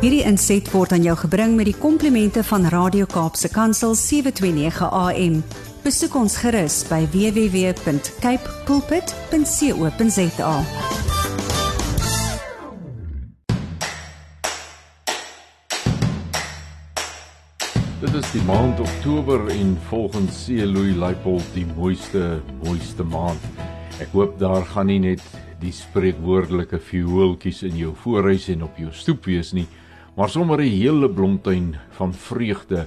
[0.00, 5.34] Hierdie inset word aan jou gebring met die komplimente van Radio Kaapse Kansel 729 AM.
[5.84, 10.54] Besoek ons gerus by www.cape pulpit.co.za.
[18.00, 20.64] Dit is die maand Oktober en volgens C.
[20.64, 23.44] Louis Leipold die mooiste mooiste maand.
[24.00, 25.28] Ek hoop daar gaan nie net
[25.60, 29.68] die spreekwoordelike viooltjies in jou voorhuis en op jou stoep wees nie,
[30.20, 32.86] maar sommer 'n hele blomtuin van vreugde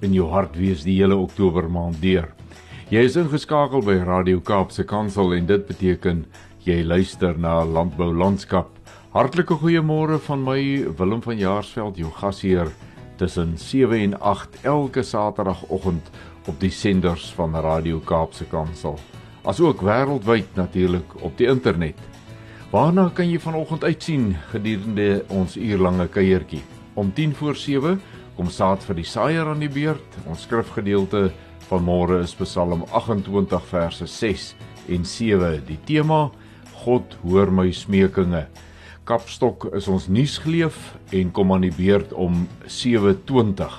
[0.00, 2.28] in jou hart wees die hele Oktober maand deur.
[2.90, 6.26] Jy is ingeskakel by Radio Kaapse Kansel en dit beteken
[6.58, 8.68] jy luister na Landbou Landskap.
[9.10, 12.68] Hartlike goeiemôre van my Willem van Jaarsveld, jou gasheer
[13.16, 16.10] tussen 7 en 8 elke Saterdagoggend
[16.46, 18.98] op die senders van Radio Kaapse Kansel.
[19.44, 21.96] Asook wêreldwyd natuurlik op die internet.
[22.70, 26.73] Waarna kan jy vanoggend uitsien gedurende ons uurlange kuiertjie?
[26.94, 28.00] Om 10 voor 7
[28.36, 30.18] kom saad vir die saaier aan die beurt.
[30.30, 31.30] Ons skrifgedeelte
[31.68, 34.54] van môre is Psalm 28 verse 6
[34.94, 35.62] en 7.
[35.66, 36.28] Die tema:
[36.84, 38.46] God hoor my smekinge.
[39.04, 43.74] Kapstok is ons nuusgeleef en kom aan die beurt om 7:20.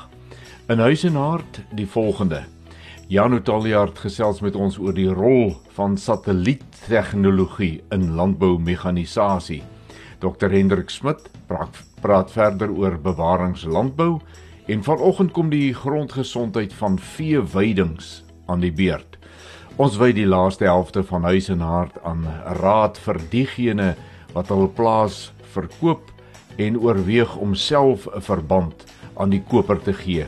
[0.69, 2.43] In huis en hart die volgende.
[3.07, 9.61] Jan Otaliard gesels met ons oor die rol van satelliettegnologie in landboumekanisasie.
[10.19, 14.19] Dr Hendrik Smit praat, praat verder oor bewaringslandbou
[14.69, 19.17] en vanoggend kom die grondgesondheid van veeweidings aan die beurt.
[19.81, 22.27] Ons wy die laaste helfte van huis en hart aan
[22.61, 23.93] raad vir diegene
[24.35, 26.11] wat hul plaas verkoop
[26.61, 28.85] en oorweeg om self 'n verband
[29.17, 30.27] aan die koper te gee.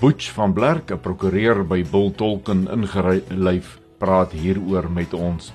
[0.00, 5.52] Butch van Blerk, 'n prokureur by Bull Tolkien ingelyf, praat hieroor met ons.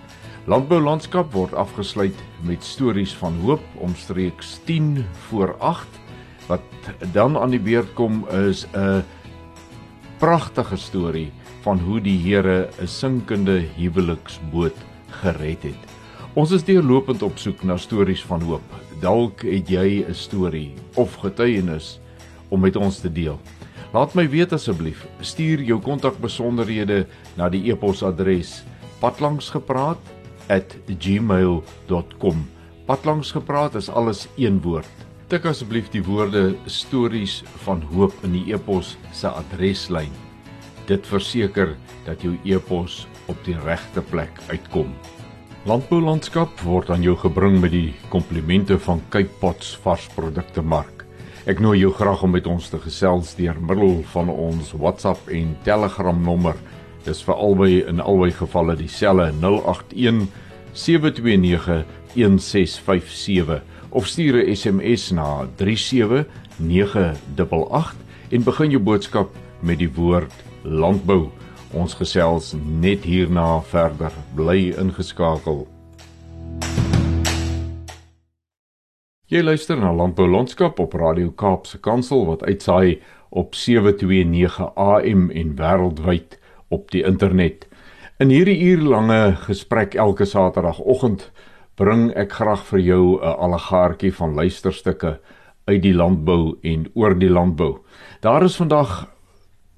[0.47, 2.15] Landbou landskap word afgesluit
[2.47, 5.99] met stories van hoop omstreeks 10 voor 8
[6.47, 6.63] wat
[7.13, 9.03] dan aan die beurt kom is 'n
[10.17, 14.75] pragtige storie van hoe die Here 'n sinkende huweliksboot
[15.09, 15.81] gered het.
[16.33, 18.63] Ons is deurlopend op soek na stories van hoop.
[18.99, 21.99] Dalk het jy 'n storie of getuienis
[22.49, 23.39] om met ons te deel.
[23.93, 25.05] Laat my weet asseblief.
[25.19, 28.63] Stuur jou kontakbesonderhede na die e-posadres
[30.49, 32.47] patlangsgepraat@gmail.com.
[32.85, 34.89] Patlangsgepraat is alles een woord.
[35.29, 40.11] Tik asseblief die woorde stories van hoop in die e-pos se adreslyn.
[40.89, 44.89] Dit verseker dat jou e-pos op die regte plek uitkom.
[45.69, 51.05] Landbou landskap word aan jou gebring met die komplimente van Cape Pots varsprodukte mark.
[51.45, 55.57] Ek nooi jou graag om met ons te gesels deur middel van ons WhatsApp en
[55.63, 56.55] Telegram nommer.
[57.05, 60.27] Dis vir albei in albei gevalle dieselfde 081
[60.73, 67.95] 729 1657 of stuur 'n SMS na 37988
[68.29, 69.29] en begin jou boodskap
[69.59, 70.33] met die woord
[70.63, 71.29] landbou.
[71.73, 74.11] Ons gesels net hierna verder.
[74.35, 75.67] Bly ingeskakel.
[79.29, 85.55] Jy luister na Landbou Landskap op Radio Kaapse Kansel wat uitsaai op 729 AM en
[85.55, 86.38] wêreldwyd
[86.69, 87.67] op die internet.
[88.19, 91.29] In hierdie uurlange gesprek elke Saterdagoggend
[91.79, 95.19] bring ek graag vir jou 'n allegaartjie van luisterstukke
[95.67, 97.79] uit die landbou en oor die landbou.
[98.21, 99.07] Daar is vandag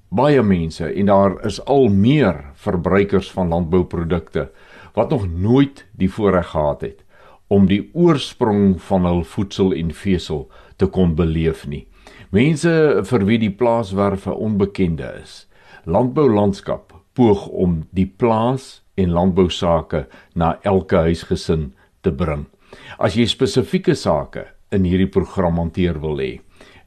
[0.08, 4.50] baie mense en daar is al meer verbruikers van landbouprodukte
[4.94, 7.04] wat nog nooit die voorreg gehad het
[7.46, 11.86] om die oorsprong van hul voedsel en vesel te kon beleef nie.
[12.32, 15.46] Mense vir wie die plaaswerwe onbekende is.
[15.84, 20.04] Landbou landskap poog om die plaas en landbou sake
[20.38, 21.72] na elke huisgesin
[22.06, 22.46] te bring.
[23.02, 26.32] As jy spesifieke sake in hierdie program hanteer wil hê,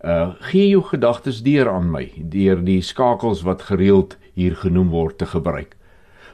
[0.05, 5.17] Uh gee jou gedagtes deur aan my deur die skakels wat gereeld hier genoem word
[5.17, 5.73] te gebruik.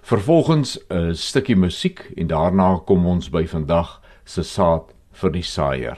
[0.02, 5.98] Vervolgens 'n stukkie musiek en daarna kom ons by vandag se saad vir die saaier.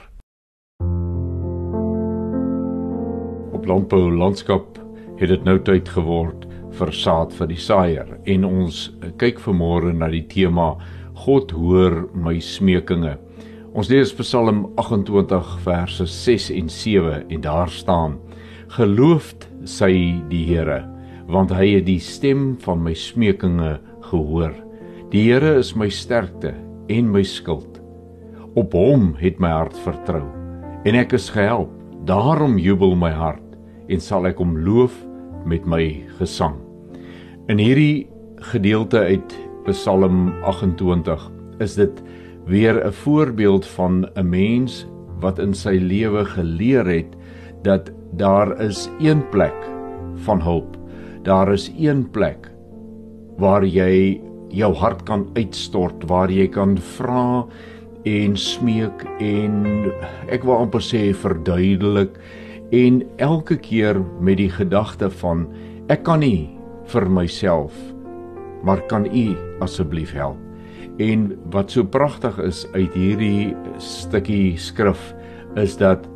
[3.52, 4.78] Op landbou landskap
[5.18, 6.46] het dit nou tyd geword
[6.78, 8.88] vir saad vir die saaier en ons
[9.20, 10.74] kyk vanmôre na die tema
[11.24, 13.14] God hoor my smekinge.
[13.74, 18.18] Ons lees Psalm 28 verse 6 en 7 en daar staan:
[18.74, 20.82] Geloofd sy die Here,
[21.30, 23.78] want hy het die stem van my smekinge
[24.10, 24.54] gehoor.
[25.14, 26.54] Die Here is my sterkte
[26.90, 27.80] en my skild.
[28.58, 30.24] Op hom het my hart vertrou
[30.84, 31.72] en ek is gehelp.
[32.04, 33.40] Daarom jubel my hart
[33.88, 34.92] en sal ek hom loof
[35.48, 36.63] met my gesang.
[37.44, 38.06] In hierdie
[38.54, 39.34] gedeelte uit
[39.66, 41.26] Psalm 28
[41.60, 41.98] is dit
[42.48, 44.86] weer 'n voorbeeld van 'n mens
[45.20, 47.12] wat in sy lewe geleer het
[47.62, 49.54] dat daar is een plek
[50.24, 50.76] van hulp.
[51.22, 52.48] Daar is een plek
[53.36, 57.44] waar jy jou hart kan uitstort, waar jy kan vra
[58.04, 59.92] en smeek en
[60.28, 62.16] ek wil amper sê verduidelik
[62.70, 65.46] en elke keer met die gedagte van
[65.88, 66.63] ek kan nie
[66.94, 67.76] vir myself
[68.64, 69.26] maar kan u
[69.64, 70.40] asseblief help
[71.02, 75.12] en wat so pragtig is uit hierdie stukkie skrif
[75.60, 76.06] is dat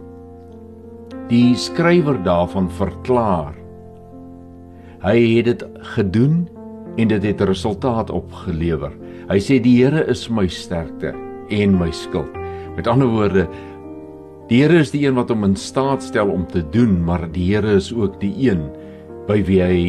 [1.28, 3.56] die skrywer daarvan verklaar
[5.04, 6.46] hy het dit gedoen
[6.98, 8.94] en dit het resultaat opgelewer
[9.28, 11.12] hy sê die Here is my sterkte
[11.54, 12.32] en my skild.
[12.76, 13.46] Met ander woorde,
[14.48, 17.50] die Here is die een wat hom in staat stel om te doen, maar die
[17.50, 18.68] Here is ook die een
[19.28, 19.80] by wie hy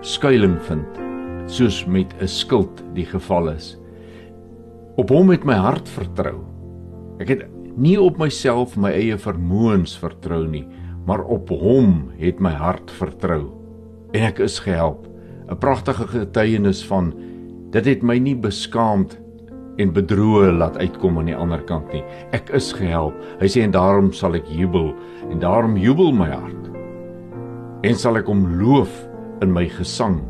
[0.00, 1.00] skuilings vind,
[1.46, 3.76] soos met 'n skild die geval is.
[4.96, 6.40] Op hom het my hart vertrou.
[7.20, 7.44] Ek het
[7.76, 10.66] nie op myself my eie vermoëns vertrou nie,
[11.06, 13.60] maar op hom het my hart vertrou
[14.12, 15.06] en ek is gehelp.
[15.50, 17.12] 'n Pragtige getuienis van
[17.70, 19.18] dit het my nie beskaamd
[19.78, 22.02] en bedroe laat uitkom aan die ander kant nie.
[22.32, 23.14] Ek is gehelp.
[23.40, 24.94] Hy sê en daarom sal ek jubel
[25.30, 26.70] en daarom jubel my hart.
[27.82, 29.09] En sal ek hom loof
[29.42, 30.20] in my gesang.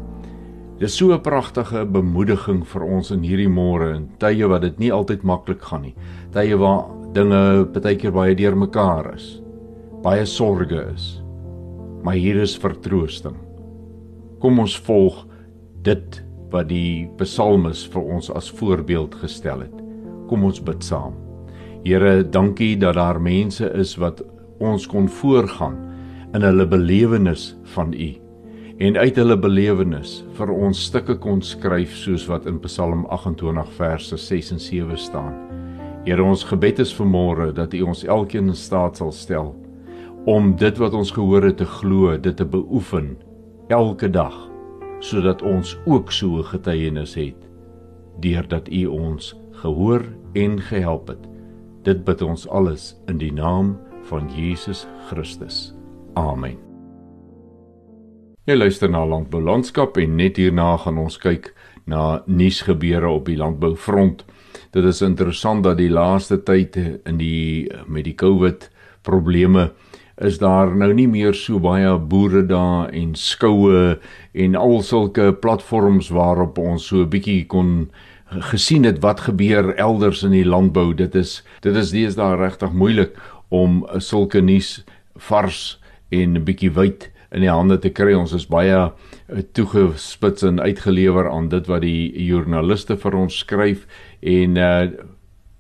[0.81, 4.91] Dis so 'n pragtige bemoediging vir ons in hierdie môre en tye wat dit nie
[4.91, 5.95] altyd maklik gaan nie.
[6.33, 9.43] Tye waar dinge baie keer baie deurmekaar is.
[10.03, 11.23] Baie sorge is.
[12.03, 13.37] Maar hier is vertroosting.
[14.41, 15.27] Kom ons volg
[15.83, 19.85] dit wat die psalmes vir ons as voorbeeld gestel het.
[20.29, 21.13] Kom ons bid saam.
[21.85, 24.23] Here, dankie dat daar mense is wat
[24.61, 25.77] ons kon voorgaan
[26.35, 28.20] in hulle belewenis van U
[28.81, 34.17] en uit hulle belewenis vir ons stukke kon skryf soos wat in Psalm 28 verse
[34.17, 35.35] 6 en 7 staan.
[36.07, 39.53] Here, ons gebed is vanmôre dat U ons elkeen in staat sal stel
[40.29, 43.19] om dit wat ons gehoor het te glo, dit te beoefen
[43.69, 44.37] elke dag
[45.05, 47.37] sodat ons ook so 'n getuienis het
[48.21, 51.29] deurdat U ons gehoor en gehelp het.
[51.83, 55.75] Dit bid ons alles in die naam van Jesus Christus.
[56.15, 56.70] Amen.
[58.49, 61.51] Jy luister na Landbou Landskap en net hierna gaan ons kyk
[61.85, 64.23] na nuusgebeure op die landboufront.
[64.73, 68.65] Dit is interessant dat die laaste tyd in die met die COVID
[69.05, 69.67] probleme
[70.25, 73.99] is daar nou nie meer so baie boere daar en skoue
[74.33, 77.91] en al sulke platforms waarop ons so 'n bietjie kon
[78.55, 80.95] gesien het wat gebeur elders in die landbou.
[80.95, 83.13] Dit is dit is deesdae regtig moeilik
[83.51, 84.85] om sulke nuus
[85.29, 85.79] vars
[86.09, 88.15] en 'n bietjie wyd in die hande te kry.
[88.15, 93.87] Ons is baie eh, toegespits en uitgelewer aan dit wat die joernaliste vir ons skryf
[94.21, 94.91] en uh,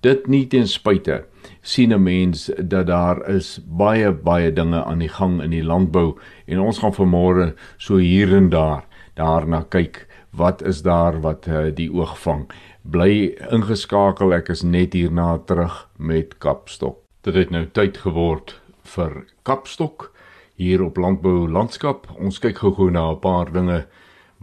[0.04, 1.24] dit nie ten spyte
[1.62, 6.18] sien 'n mens dat daar is baie baie dinge aan die gang in die landbou
[6.46, 8.84] en ons gaan vanmôre so hier en daar
[9.14, 12.46] daarna kyk wat is daar wat uh, die oog vang.
[12.82, 16.96] Bly ingeskakel ek is net hierna terug met Kapstok.
[17.22, 20.12] Dit het nou tyd geword vir Kapstok
[20.60, 22.04] hier op landbou landskap.
[22.20, 23.86] Ons kyk gou-gou na 'n paar dinge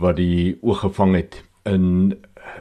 [0.01, 1.43] wat die oog gevang het.
[1.65, 2.17] In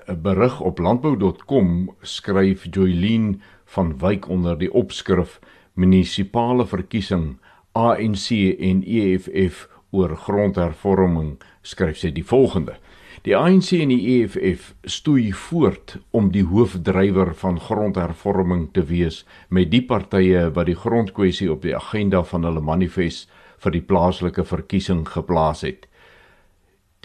[0.08, 5.40] 'n berig op landbou.com skryf Joylene van Wyk onder die opskrif
[5.74, 7.38] Munisipale verkiesing
[7.72, 12.76] ANC en EFF oor grondhervorming skryf sy die volgende.
[13.22, 19.70] Die ANC en die EFF stoei voort om die hoofdrywer van grondhervorming te wees met
[19.70, 25.06] die partye wat die grondkwessie op die agenda van hulle manifest vir die plaaslike verkiesing
[25.08, 25.86] geplaas het.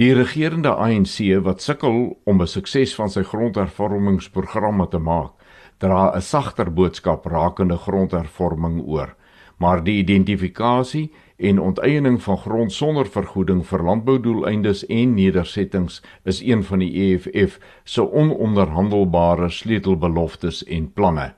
[0.01, 5.31] Die regerende ANC wat sukkel om 'n sukses van sy grondhervormingsprogramme te maak,
[5.79, 9.15] dra 'n sagter boodskap rakende grondhervorming oor,
[9.57, 16.63] maar die identifikasie en onteiening van grond sonder vergoeding vir landboudoeleindes en nedersettings is een
[16.63, 21.33] van die EFF se ononderhandelbare sleutelbeloftes en planne.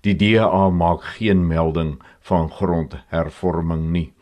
[0.00, 4.12] Die DA maak geen melding van grondhervorming nie.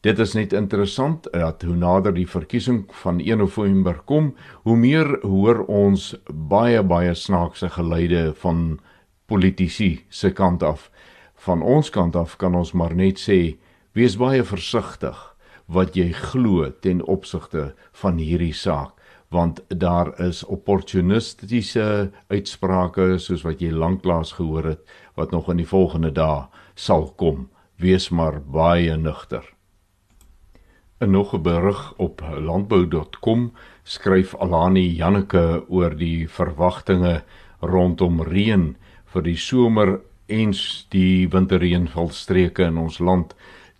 [0.00, 4.30] Dit is net interessant dat hoe nader die verkiesing van 1 November kom,
[4.64, 8.78] hoe meer hoor ons baie baie snaakse geluide van
[9.28, 10.88] politici se kant af.
[11.44, 13.58] Van ons kant af kan ons maar net sê
[13.92, 15.20] wees baie versigtig
[15.68, 18.96] wat jy glo ten opsigte van hierdie saak
[19.30, 25.70] want daar is opportunistiese uitsprake soos wat jy lanklaas gehoor het wat nog in die
[25.76, 29.44] volgende dae sal kom wees maar baie nugter
[31.00, 33.52] 'n nog 'n berig op landbou.com
[33.82, 37.22] skryf Alani Janneke oor die verwagtinge
[37.60, 38.76] rondom reën
[39.12, 43.34] vir die somer eens die winterreënvalstreke in ons land.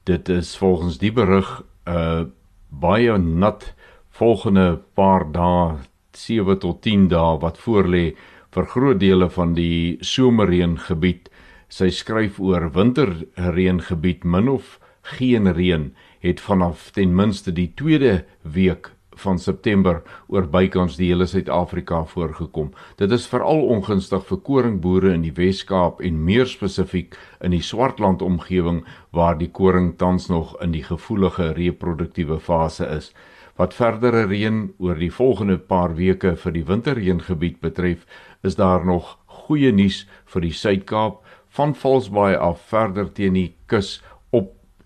[0.04, 2.24] Dit is volgens die berig 'n uh,
[2.68, 3.74] baie nat
[4.08, 5.76] volgende paar dae,
[6.12, 8.16] 7 tot 10 dae wat voorlê
[8.50, 11.28] vir groot dele van die somerreëngebied.
[11.68, 18.92] Sy skryf oor winterreëngebied min of geen reën het vanaf ten minste die tweede week
[19.20, 22.70] van September oor bykans die hele Suid-Afrika voorgekom.
[22.96, 28.22] Dit is veral ongunstig vir koringboere in die Wes-Kaap en meer spesifiek in die Swartland
[28.22, 28.84] omgewing
[29.16, 33.12] waar die koring tans nog in die gevoelige reproduktiewe fase is.
[33.60, 38.06] Wat verdere reën oor die volgende paar weke vir die winterreëngebied betref,
[38.42, 43.98] is daar nog goeie nuus vir die Suid-Kaap van Valsbaai af verder teen die kus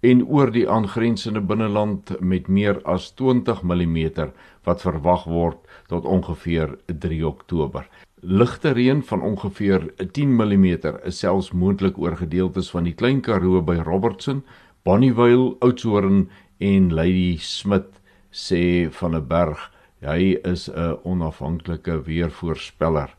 [0.05, 4.29] en oor die aangrensende binneland met meer as 20 mm
[4.69, 7.87] wat verwag word tot ongeveer 3 Oktober.
[8.21, 10.67] Ligte reën van ongeveer 10 mm
[11.09, 14.43] is selfs moontlik oor gedeeltes van die Klein Karoo by Robertson,
[14.85, 16.29] Bonnievale, Oudtshoorn
[16.61, 19.71] en Lady Smith sê van 'n berg.
[20.01, 23.11] Hy is 'n onafhanklike weervoorspeller.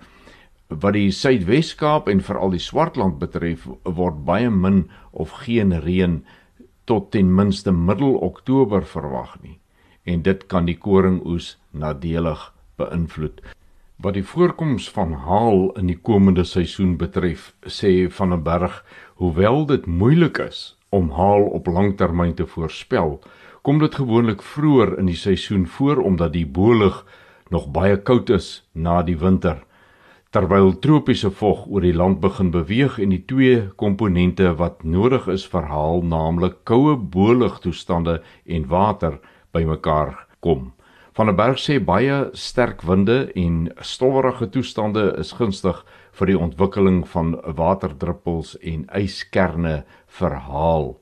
[0.69, 6.23] Wat die Suidwes-Kaap en veral die Swartland betref, word baie min of geen reën
[6.85, 9.59] tot ten minste middel Oktober verwag nie
[10.05, 13.41] en dit kan die koringoes nadelig beïnvloed.
[13.97, 18.83] Wat die voorkoms van haal in die komende seisoen betref, sê van 'n berg,
[19.15, 23.19] hoewel dit moeilik is om haal op langtermyn te voorspel,
[23.61, 27.05] kom dit gewoonlik vroeër in die seisoen voor omdat die boelig
[27.49, 29.63] nog baie koud is na die winter
[30.35, 35.45] terwyl tropiese vog oor die land begin beweeg en die twee komponente wat nodig is
[35.47, 39.15] vir haal, naamlik koue boelugtoestande en water
[39.55, 40.11] bymekaar
[40.43, 40.73] kom.
[41.15, 47.07] Van 'n berg sê baie sterk winde en stowwerige toestande is gunstig vir die ontwikkeling
[47.07, 49.85] van waterdruppels en yskerne
[50.19, 50.99] vir haal.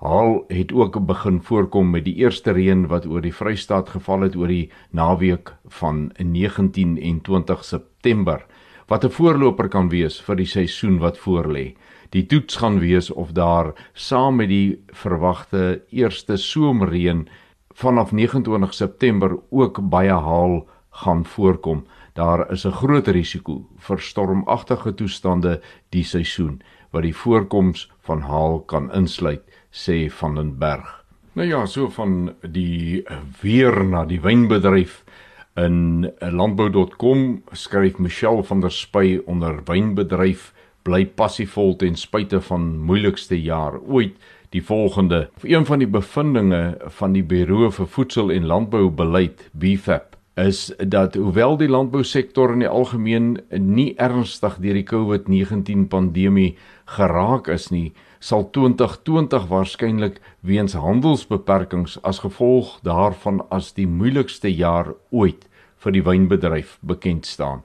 [0.00, 4.36] Haal het ook begin voorkom met die eerste reën wat oor die Vrystaat geval het
[4.36, 8.46] oor die naweek van 19 en 20 September
[8.92, 11.74] wat 'n voorloper kan wees vir die seisoen wat voorlê.
[12.10, 17.28] Die toets gaan wees of daar saam met die verwagte eerste somerreën
[17.74, 21.86] vanaf 29 September ook baie haal gaan voorkom.
[22.14, 28.60] Daar is 'n groot risiko vir stormagtige toestande die seisoen wat die voorkoms van haal
[28.60, 31.04] kan insluit, sê van den Berg.
[31.32, 33.04] Nou ja, so van die
[33.40, 35.04] weer na die wynbedryf
[35.54, 43.36] In landbou.com skryf Michelle van der Spy onder wynbedryf bly passievol ten spyte van moeilikste
[43.36, 44.16] jaar ooit
[44.56, 45.28] die volgende.
[45.42, 51.58] Een van die bevindinge van die Buro vir Voedsel en Landboubeleid BFAP is dat hoewel
[51.60, 56.54] die landbousektor in die algemeen nie ernstig deur die COVID-19 pandemie
[56.96, 57.92] geraak is nie,
[58.22, 65.48] sal 2020 waarskynlik weens handelsbeperkings as gevolg daarvan as die moeilikste jaar ooit
[65.82, 67.64] vir die wynbedryf bekend staan.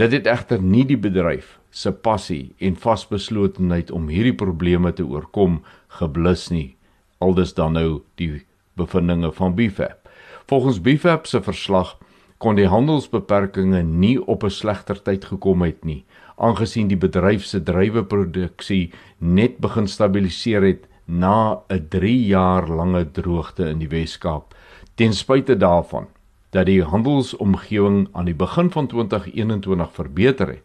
[0.00, 5.60] Dit het egter nie die bedryf se passie en vasbeslotenheid om hierdie probleme te oorkom
[6.00, 6.72] geblus nie.
[7.20, 8.46] Aldus dan nou die
[8.80, 10.08] bevindinge van BFAP.
[10.48, 11.98] Volgens BFAP se verslag
[12.40, 16.04] kon die handelsbeperkings nie op 'n slegter tyd gekom het nie
[16.36, 23.68] aangesien die bedryf se druiweproduksie net begin stabiliseer het na 'n 3 jaar lange droogte
[23.68, 24.54] in die Wes-Kaap.
[24.94, 26.06] Ten spyte daarvan
[26.50, 30.64] dat die handelsomgewing aan die begin van 2021 verbeter het,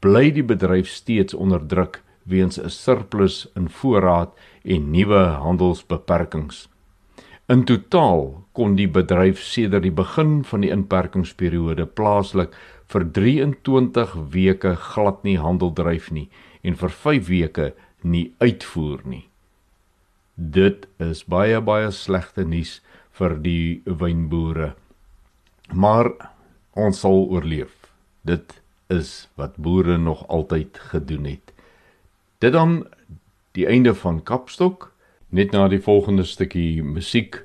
[0.00, 4.30] bly die bedryf steeds onder druk weens 'n surplus in voorraad
[4.62, 6.68] en nuwe handelsbeperkings.
[7.46, 12.54] In totaal kon die bedryf sedert die begin van die inperkingsperiode plaaslik
[12.92, 16.28] vir 23 weke glad nie handel dryf nie
[16.62, 17.72] en vir 5 weke
[18.02, 19.24] nie uitvoer nie.
[20.36, 22.80] Dit is baie baie slegte nuus
[23.14, 24.74] vir die wynboere.
[25.72, 26.10] Maar
[26.74, 27.72] ons sal oorleef.
[28.26, 28.60] Dit
[28.90, 31.52] is wat boere nog altyd gedoen het.
[32.38, 32.82] Dit dan
[33.54, 34.90] die einde van Kapstok.
[35.34, 37.40] Net na die volgende stukkie musiek,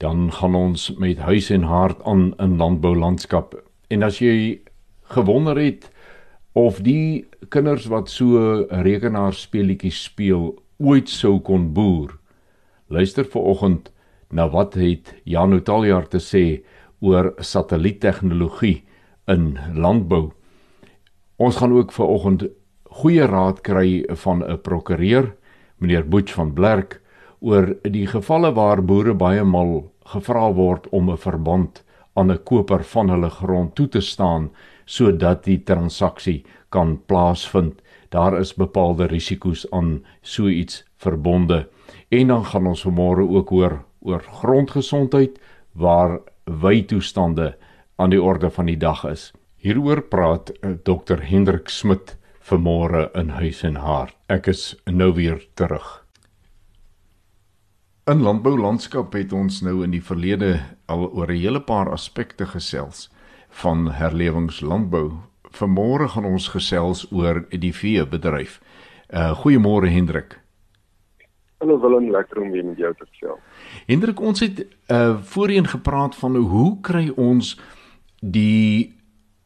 [0.00, 3.54] dan gaan ons met huis en hart aan in landboulandskap.
[3.88, 4.60] En as jy
[5.10, 5.90] gewonder het
[6.52, 12.16] of die kinders wat so rekenaarspeletjies speel ooit sou kon boer.
[12.90, 13.90] Luister vir oggend
[14.30, 16.62] na wat het Jan Otaljaar te sê
[17.00, 18.82] oor satelliettegnologie
[19.30, 20.30] in landbou.
[21.40, 22.48] Ons gaan ook vir oggend
[23.00, 25.34] goeie raad kry van 'n prokureur,
[25.78, 27.00] meneer Boets van Blerk,
[27.40, 31.82] oor die gevalle waar boere baie mal gevra word om 'n verband
[32.14, 34.50] aan 'n koper van hulle grond toe te staan
[34.90, 37.78] sodat die transaksie kan plaasvind.
[38.10, 41.68] daar is bepaalde risiko's aan so iets verbonde.
[42.08, 45.38] En dan gaan ons vanmôre ook hoor oor grondgesondheid
[45.72, 47.56] waar wytoestande
[47.96, 49.32] aan die orde van die dag is.
[49.56, 54.16] Hieroor praat eh, Dr Hendrik Smit vanmôre in huis en hart.
[54.26, 56.04] Ek is nou weer terug.
[58.10, 63.10] In landboulandskap het ons nou in die verlede al oor 'n hele paar aspekte gesels
[63.60, 65.10] van herlewingslandbou.
[65.50, 68.60] Vanmôre gaan ons gesels oor die veebedryf.
[69.10, 70.38] Uh goeiemôre Hendrik.
[71.60, 73.40] Hallo Willem, lekker om weer met jou te gesels.
[73.86, 77.58] Hendrik, ons het uh voorheen gepraat van hoe kry ons
[78.20, 78.94] die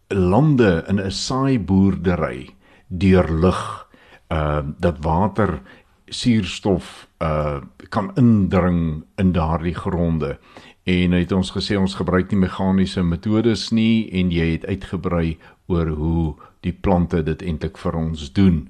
[0.08, 2.54] lande in 'n saai boerdery
[2.88, 3.88] deurlig
[4.30, 5.60] uh dat water
[6.06, 10.38] suurstof uh kan indring in daardie gronde.
[10.84, 15.38] En hy het ons gesê ons gebruik nie meganiese metodes nie en jy het uitgebrei
[15.72, 18.66] oor hoe die plante dit eintlik vir ons doen.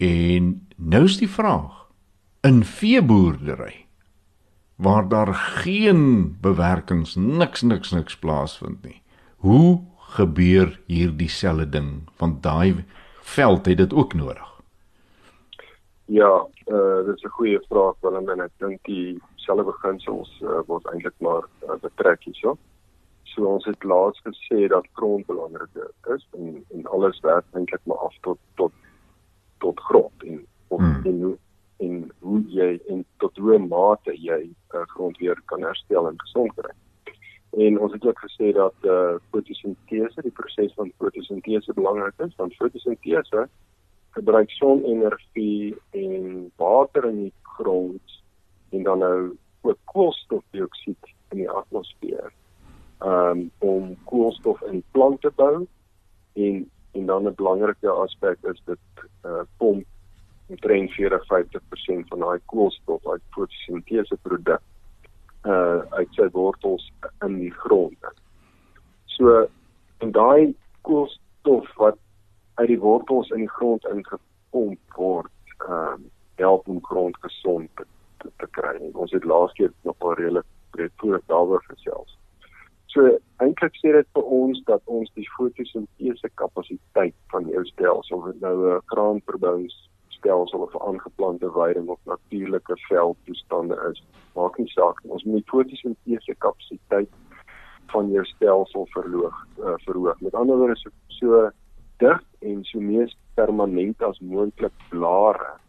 [0.00, 1.82] En nou is die vraag
[2.42, 3.84] in veeboerdery
[4.82, 9.02] waar daar geen bewerkings niks niks niks plaasvind nie.
[9.44, 9.82] Hoe
[10.16, 12.84] gebeur hierdie selfde ding want daai
[13.36, 14.48] veld het dit ook nodig?
[16.08, 16.32] Ja,
[16.66, 20.60] eh uh, dit is 'n goeie vraag Willem en ek dink die selfde beginsels uh,
[20.68, 22.56] word eintlik maar uh, betrek hierso.
[23.32, 25.78] So ons het laas gesê dat grond belangrik
[26.14, 28.72] is en en alles werk eintlik maar af tot tot
[29.64, 31.02] tot grond en of hmm.
[31.04, 31.36] en hoe
[31.86, 34.40] en hoe jy en tot hoe mate jy
[34.74, 36.74] uh, grond weer kan herstel en gesond kry.
[37.52, 42.36] En ons het ook gesê dat eh uh, fotosintese, die proses van fotosintese belangrik is,
[42.36, 43.48] want fotosintese
[44.10, 48.21] gebruik sonenergie en water in die grond
[48.72, 52.32] en dan nou ook koolstofdioksied in die atmosfeer.
[53.04, 55.66] Um om koolstof in plante bou
[56.32, 59.86] en en dan 'n belangrike aspek is dit uh pomp
[60.46, 64.62] omtrent 40-50% van daai koolstof uit fotosintese produk
[65.44, 67.98] uh uit sy wortels in die grond.
[69.04, 69.48] So
[69.98, 71.98] en daai koolstof wat
[72.54, 75.32] uit die wortels in die grond ingepomp word,
[75.68, 77.84] ehm um, help om grond gesond te,
[78.22, 78.74] te, te kry.
[78.78, 82.18] En ons het laas keer nog 'n redelik breedvoerig daaroor gesels.
[82.92, 88.26] So eintlik sê dit vir ons dat ons die fotosintese kapasiteit van jou stelsel, of
[88.32, 94.04] dit nou 'n kraanverbouingsstelsel of 'n aangeplante weiding of natuurlike veldtoestande is,
[94.34, 95.00] maak nie saak.
[95.04, 97.08] Ons moet die fotosintese kapasiteit
[97.92, 100.20] van jou stelsel verhoog uh, verhoog.
[100.20, 101.50] Met ander woorde so, so
[101.96, 105.61] dig en so mees permanent as moontlik blare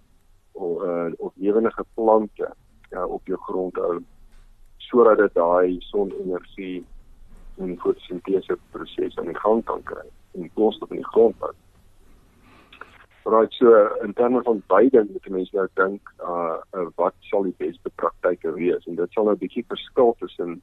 [0.53, 2.53] of uh, of lewendige plante
[2.89, 3.99] ja, op jou grond hou
[4.77, 6.85] sodat dit daai sonenergie
[7.57, 11.53] en fotosintese proses aan die gang kan kry en koolstof in die grond hou.
[13.25, 13.71] Right so
[14.03, 18.51] in terme van beide moet mense nou dink uh, uh wat sal die beste praktyke
[18.57, 20.61] wees en dit sal nou 'n bietjie verskil tussen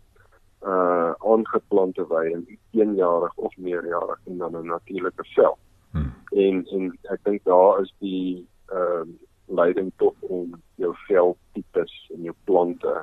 [0.62, 5.58] uh aangeplante weiding, eenjarig of meerjarig en dan 'n natuurlike vel.
[5.92, 6.12] Hmm.
[6.30, 12.28] En en ek dink daar is die ehm uh, leiding tot om jou veldtipes en
[12.28, 12.94] jou plante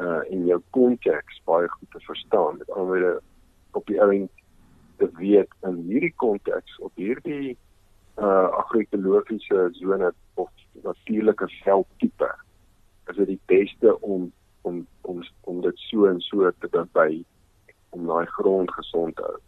[0.00, 2.58] uh en jou konteks baie goed te verstaan.
[2.58, 3.20] Met ander woorde
[3.72, 4.30] op die ouend
[4.96, 7.56] te weet in hierdie konteks op hierdie
[8.18, 10.50] uh agrikologiese sone of
[10.82, 12.30] natuurlike veldtipe
[13.10, 14.32] is dit die beste om
[14.62, 17.24] om om om dit so en so te by
[17.90, 19.38] om daai grond gesond te hou.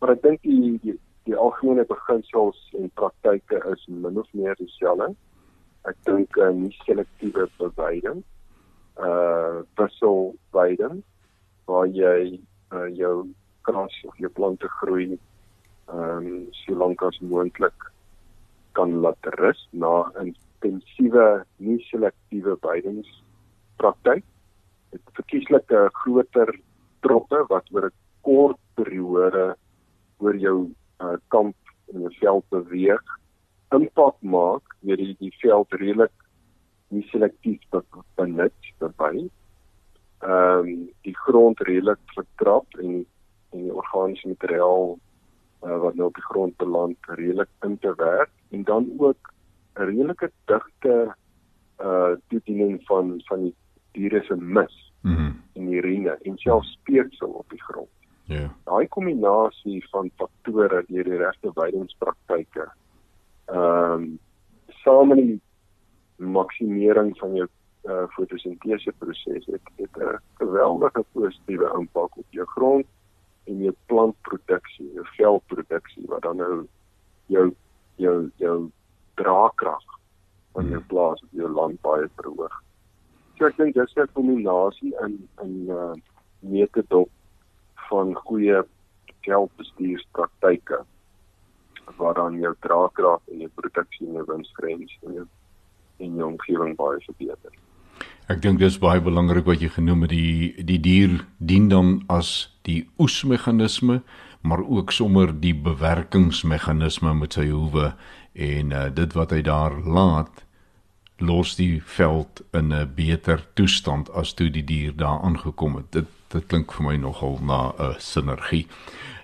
[0.00, 0.96] Maar ek dink die, die
[1.28, 5.12] die algemene beginsels en praktyke is min of meer dieselfde.
[5.88, 8.24] Ek dink uh, nie selektiewe beweiding
[9.00, 11.02] uh wisselweiding
[11.68, 12.40] waar jy
[12.74, 13.30] uh, jou
[13.62, 15.14] gras of jou plante groei
[15.90, 16.28] ehm um,
[16.62, 17.86] so lank as moontlik
[18.78, 24.24] kan laat rus na 'n intensiewe nie selektiewe weidingspraktyk
[24.92, 26.50] dit verkieslik 'n groter
[27.00, 29.56] troppe wat oor 'n kort periode
[30.18, 30.58] oor jou
[31.00, 31.56] uh, kamp
[31.92, 33.06] in jou veld beweeg
[33.76, 36.16] impak maak deur die, die veld redelik
[36.90, 37.60] nie selektief
[38.18, 39.28] benut daarbey.
[40.20, 43.06] Ehm um, die grond redelik vertrap en
[43.50, 44.92] en die organiese materiaal
[45.64, 49.32] uh, wat nou op die grond beland redelik in te werk en dan ook
[49.78, 51.14] 'n redelike digte
[51.80, 53.54] uh toediening van van die
[53.92, 55.42] diere se mis mm -hmm.
[55.52, 57.88] en urine en selfs speeksel op die grond.
[58.24, 58.36] Ja.
[58.36, 58.50] Yeah.
[58.64, 62.68] Daai kombinasie van faktore deur die regte weidingspraktyke
[63.46, 64.18] ehm um,
[64.82, 65.40] saam met die
[66.20, 67.48] maksimering van jou
[67.88, 72.86] uh, fotosintese proses het dit 'n geweldige positiewe impak op jou grond
[73.44, 76.66] en jou plantproduksie, jou velproduksie wat dan nou
[77.26, 77.54] jou
[77.96, 78.70] jou jou
[79.14, 79.84] draagkrag
[80.52, 82.62] van jou plaas of jou land baie verhoog.
[83.38, 85.94] So ek dink dis 'n kombinasie in in uh
[86.40, 87.08] metode
[87.88, 88.62] van goeie
[89.20, 90.84] geldbestuurspraktyke
[91.96, 95.26] waar dan jou draagkrag en jou produksie en jou winsgrens en jou
[96.00, 96.28] en jou
[96.60, 97.52] omgewing baie verbeter.
[98.28, 102.50] Ek dink dis baie belangrik wat jy genoem het die die dier dien dan as
[102.64, 104.02] die oesmeganisme
[104.42, 107.92] maar ook sommer die bewerkingsmeganisme met sy hoewe
[108.32, 110.44] en uh, dit wat hy daar laat
[111.20, 115.92] los die veld in 'n beter toestand as toe die dier daar aangekom het.
[115.92, 118.66] Dit dit klink vir my nogal na 'n sinergie.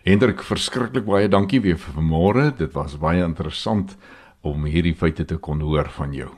[0.05, 2.57] Hendrik, verskriklik baie dankie weer vir vanmôre.
[2.57, 3.97] Dit was baie interessant
[4.43, 6.31] om hierdie feite te kon hoor van jou.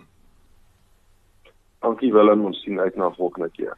[1.83, 3.77] Dankie Willem, ons sien uit na volgende keer.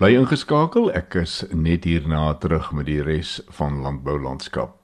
[0.00, 4.74] Bly ingeskakel, ek is net hierna terug met die res van landboulandskap.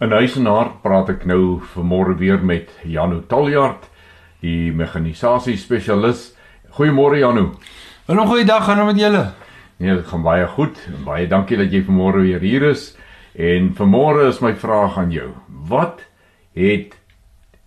[0.00, 3.84] In Huisenaar praat ek nou vanmôre weer met Janu Taljard
[4.40, 6.30] die mekanisasie spesialis.
[6.76, 7.50] Goeiemôre Janu.
[8.08, 9.26] Hallo, goeiedag aan met julle.
[9.80, 10.80] Nee, dit gaan baie goed.
[11.04, 12.94] Baie dankie dat jy vanmôre weer hier is.
[13.36, 15.30] En vanmôre is my vraag aan jou.
[15.68, 16.00] Wat
[16.56, 16.99] het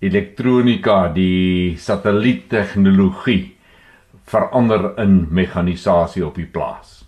[0.04, 3.56] elektronika, die satelliettegnologie
[4.28, 7.04] verander in mekanisasie op die plaas?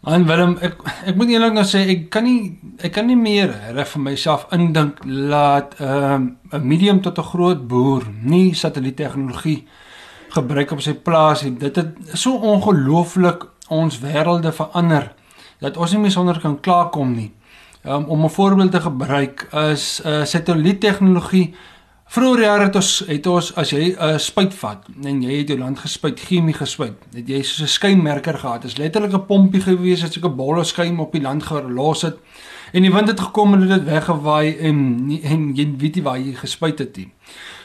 [0.00, 0.78] Man Willem, ek
[1.10, 4.46] ek moet eerlik nou sê ek kan nie ek kan nie meer reg vir myself
[4.56, 9.66] indink laat um, 'n medium tot 'n groot boer nie satelliettegnologie
[10.32, 11.52] gebruik op sy plaas nie.
[11.58, 15.12] Dit het so ongelooflik ons wêrelde verander
[15.60, 17.32] dat ons nie meer sonder kan klaarkom nie.
[17.84, 21.54] Um, om 'n voorbeeld te gebruik is uh, satelliettegnologie
[22.10, 25.48] Vroeger jare het ons het ons as jy 'n uh, spuit vat en jy het
[25.48, 28.62] jou land gespuit, chemie gespuit, het jy so 'n skuimmerker gehad.
[28.62, 32.02] Dit is letterlik 'n pompie gewees wat so 'n bolle skuim op die land gelos
[32.02, 32.16] het.
[32.72, 34.76] En die wind het gekom en dit weggewaai en
[35.22, 37.12] en jy weet nie waar jy gespuit het nie.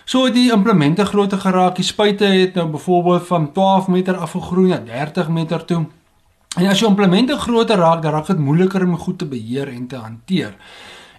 [0.06, 1.76] So het die implemente groter geraak.
[1.76, 5.86] Die spuite het nou byvoorbeeld van 12 meter afgegroei na 30 meter toe.
[6.58, 9.88] En as jou implemente groter raak, dan raak dit moeiliker om goed te beheer en
[9.88, 10.56] te hanteer.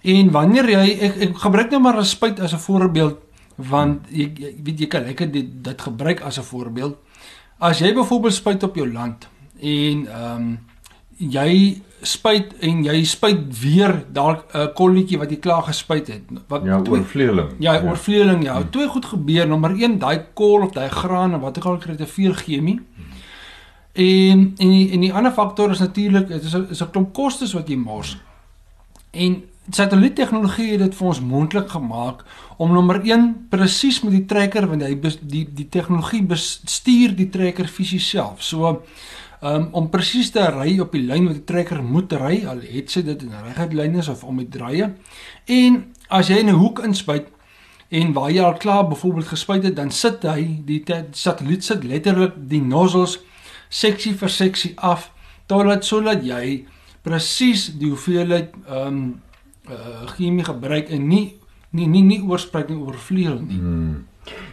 [0.06, 3.18] En wanneer jy ek, ek gebruik nou maar 'n spuit as 'n voorbeeld
[3.56, 6.96] want jy, jy weet jy kan lekker dit dit gebruik as 'n voorbeeld.
[7.58, 9.28] As jy byvoorbeeld spuit op jou land
[9.60, 10.58] en ehm um,
[11.16, 16.64] jy spuit en jy spuit weer dalk 'n kolletjie wat jy klaar gespuit het wat
[16.64, 17.48] ja, oorvleeling.
[17.58, 18.56] Ja, ja, oorvleeling ja.
[18.56, 18.70] Hmm.
[18.70, 19.48] Twee goed gebeur.
[19.48, 22.80] Nommer 1, daai kol of daai graan of wat ook al kry te veel chemie.
[22.94, 23.04] Hmm.
[23.92, 27.12] En en die, en die ander faktor is natuurlik dit is 'n is 'n klomp
[27.12, 28.18] kostes wat jy mors.
[29.10, 29.42] En
[29.74, 32.22] satelliettegnologie het dit vir ons moontlik gemaak
[32.62, 37.68] om nommer 1 presies met die trekker want hy die die tegnologie bestuur die trekker
[37.68, 38.42] fisies self.
[38.42, 38.82] So
[39.40, 42.92] um, om presies te ry op die lyn wat die trekker moet ry, al het
[42.92, 44.92] sy dit in reguit lyn is of om die draaie.
[45.46, 47.28] En as jy in 'n hoek inspuit
[47.90, 52.34] en waar jy al klaar byvoorbeeld gespuit het, dan sit hy die satelliet sit letterlik
[52.36, 53.18] die nozzles
[53.68, 55.10] seksie vir seksie af
[55.46, 56.66] totdat sodat jy
[57.02, 59.20] presies die hoeveelheid ehm um,
[59.70, 61.36] uh, chemie gebruik en nie
[61.76, 63.58] nie nie nie oorspreek nie oorvleuel nie.
[63.60, 64.04] Hmm.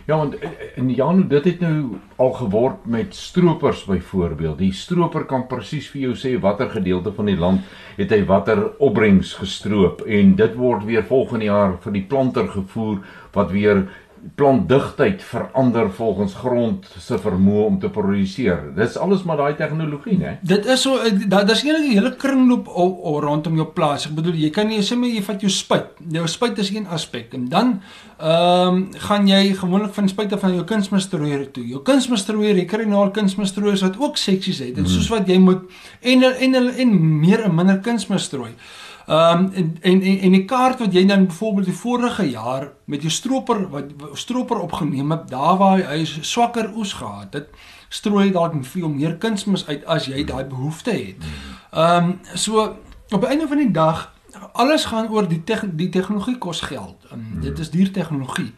[0.05, 0.35] Ja, want
[0.75, 4.57] in Jan dit het nou al geword met stroopers byvoorbeeld.
[4.57, 7.63] Die stroper kan presies vir jou sê watter gedeelte van die land
[7.97, 12.99] het hy watter opbrengs gestroop en dit word weer volgende jaar vir die planter gevoer
[13.33, 13.85] wat weer
[14.35, 18.69] plantdigtheid verander volgens grond se vermoë om te produseer.
[18.75, 20.37] Dis alles maar daai tegnologie, né?
[20.41, 22.67] Dit is so daar daar's eintlik 'n hele kringloop
[23.23, 24.05] rondom jou plaas.
[24.05, 25.87] Ek bedoel jy kan nie sê maar jy vat jou spuit.
[26.09, 27.81] Jou spuit is een aspek en dan
[28.19, 31.67] ehm um, gaan jy gewoonlik van spuite van jou kunsmisstrooier toe.
[31.67, 34.75] Jou kunsmisstrooier, jy kry nou al kunsmisstrooiers wat ook seksies het.
[34.75, 35.61] Dit is soos wat jy moet
[36.01, 38.49] en en en, en meer en minder kunsmisstrooi.
[38.49, 42.69] Ehm um, en, en en en die kaart wat jy dan byvoorbeeld die vorige jaar
[42.85, 47.49] met jou stroper wat stroper opgeneem het, daar waar hy swakker oes gehad het,
[47.89, 51.29] strooi dalk veel meer kunsmis uit as jy daai behoefte het.
[51.71, 52.75] Ehm um, so
[53.13, 54.11] op die einde van die dag
[54.53, 56.97] alles gaan oor die te die tegnologie kos geld.
[57.11, 58.53] Um, dit is duur tegnologie.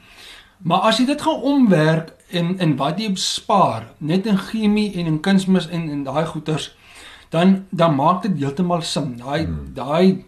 [0.57, 5.05] Maar as jy dit gaan omwerk en en wat jy spaar net in chemie en
[5.05, 6.75] in kunsmis en en daai goeters
[7.29, 9.17] dan dan maak dit heeltemal sin.
[9.17, 9.73] Daai hmm.
[9.73, 10.25] daai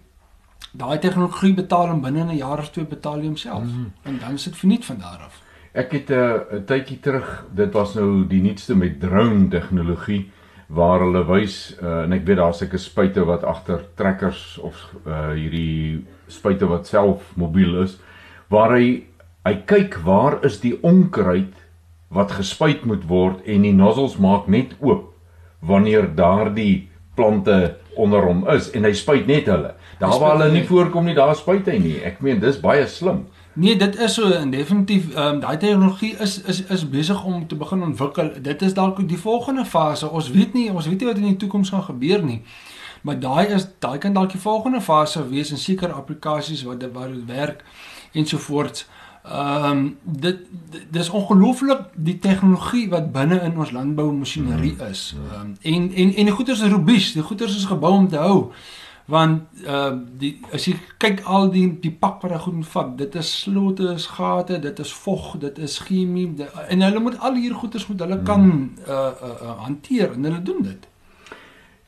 [0.77, 3.91] daai tegnologie betaal hom binne 'n jaar of twee betaal hy homself mm -hmm.
[4.03, 5.41] en dan is dit verniet van daar af.
[5.73, 10.31] Ek het 'n uh, tydjie terug, dit was nou die nuutste met drone tegnologie
[10.67, 15.31] waar hulle wys uh, en ek weet daar's seker spuite wat agter trekkers of uh,
[15.31, 17.97] hierdie spuite wat self mobiel is
[18.51, 19.07] waar hy
[19.47, 21.55] hy kyk waar is die onkruid
[22.11, 25.13] wat gespuit moet word en die nozzles maak net oop
[25.59, 29.73] wanneer daardie plante onder hom is en hy spuit net hulle.
[29.99, 31.97] Daar waar hulle nie voorkom nie, daar spuit hy nie.
[32.05, 33.25] Ek meen dis baie slim.
[33.57, 37.47] Nee, dit is so en definitief ehm um, daai tegnologie is is is besig om
[37.47, 38.31] te begin ontwikkel.
[38.41, 40.09] Dit is dalk die volgende fase.
[40.09, 42.41] Ons weet nie, ons weet nie wat in die toekoms gaan gebeur nie.
[43.01, 47.13] Maar daai is daai kan dalk die volgende fase wees in sekere applikasies wat wat
[47.13, 47.63] dit werk
[48.13, 48.85] ensovoorts.
[49.31, 50.37] Ehm um, dit
[50.89, 54.89] dis ongelooflik die tegnologie wat binne in ons landboumasjinerie mm.
[54.89, 55.15] is.
[55.15, 58.17] Ehm um, en en en die goeders is robuus, die goeders is gebou om te
[58.17, 58.51] hou.
[59.05, 62.93] Want ehm uh, die as jy kyk al die die pak wat hy goed vat,
[62.97, 67.19] dit is slotte, is gate, dit is vog, dit is chemie die, en hulle moet
[67.19, 68.47] al hier goeders moet hulle kan
[68.87, 70.87] uh, uh, uh hanteer en hulle doen dit.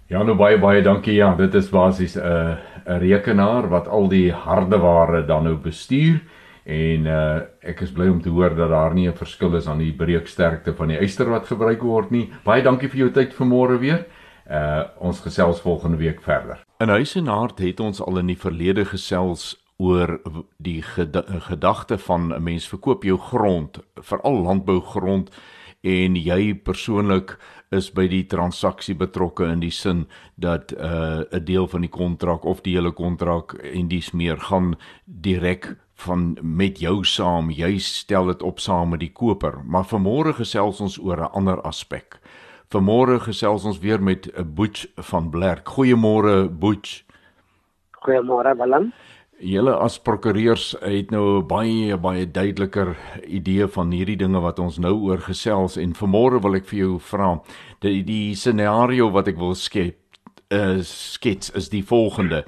[0.08, 1.14] Ja, nou baie baie dankie.
[1.14, 6.20] Ja, dit is basies 'n uh, 'n rekenaar wat al die hardeware dan nou bestuur
[6.70, 9.80] en uh ek is bly om te hoor dat daar nie 'n verskil is aan
[9.80, 12.30] die breeksterkte van die yster wat gebruik word nie.
[12.44, 14.06] Baie dankie vir jou tyd vanmôre weer.
[14.50, 16.60] Uh ons gesels volgende week verder.
[16.80, 20.20] In huis en hart het ons al in die verlede gesels oor
[20.58, 25.30] die gedagte van 'n mens verkoop jou grond, veral landbougrond
[25.82, 27.38] en jy persoonlik
[27.72, 31.90] is by die transaksie betrokke in die sin dat 'n uh, 'n deel van die
[31.90, 37.50] kontrak of die hele kontrak en dis meer gaan direk van met jou saam.
[37.52, 39.60] Jy stel dit op saam met die koper.
[39.66, 42.20] Maar vanmôre gesels ons oor 'n ander aspek.
[42.70, 45.68] Vanmôre gesels ons weer met 'n Boets van Blerk.
[45.68, 47.04] Goeiemôre Boets.
[47.92, 48.94] Goeiemôre Willem.
[49.40, 54.78] Julle as prokureurs het nou 'n baie baie duideliker idee van hierdie dinge wat ons
[54.78, 57.42] nou oor gesels en vanmôre wil ek vir jou vra
[57.80, 59.96] die die scenario wat ek wil skep
[60.50, 62.44] is skets is die volgende.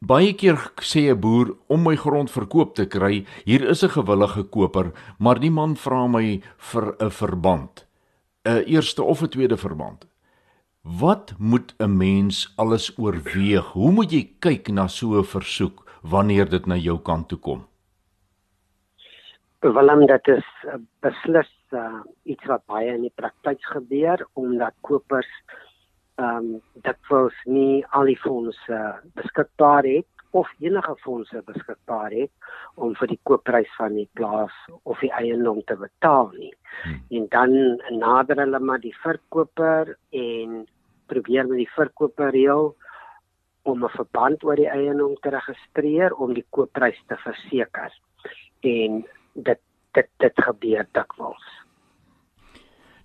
[0.00, 4.44] Baie keer sê 'n boer om my grond verkoop te kry, hier is 'n gewillige
[4.44, 7.86] koper, maar die man vra my vir 'n verband.
[8.44, 10.06] 'n Eerste of 'n tweede verband.
[10.82, 13.72] Wat moet 'n mens alles oorweeg?
[13.72, 15.88] Hoe moet jy kyk na so 'n versoek?
[16.02, 17.64] wanneer dit na jou kant toe kom?
[19.60, 20.50] Willem, dit is
[21.02, 25.30] beslis uh, iets wat baie in die praktyk gebeur omdat kopers
[26.18, 28.78] ehm um, dikwels nie al die fondse
[29.18, 32.30] beskikbaar het of enige fondse beskikbaar het
[32.74, 36.52] om vir die koopprys van die plaas of die eiendom te betaal nie.
[36.82, 36.98] Hmm.
[37.08, 37.54] En dan
[37.98, 40.66] nader hulle maar die verkoper en
[41.08, 42.74] probeer met die verkoper reël
[43.62, 47.92] om 'n verband oor die eiendom te registreer om die koopprys te verseker.
[48.60, 49.04] En
[49.34, 49.60] dit
[49.92, 51.46] dit dit gebeur dikwels.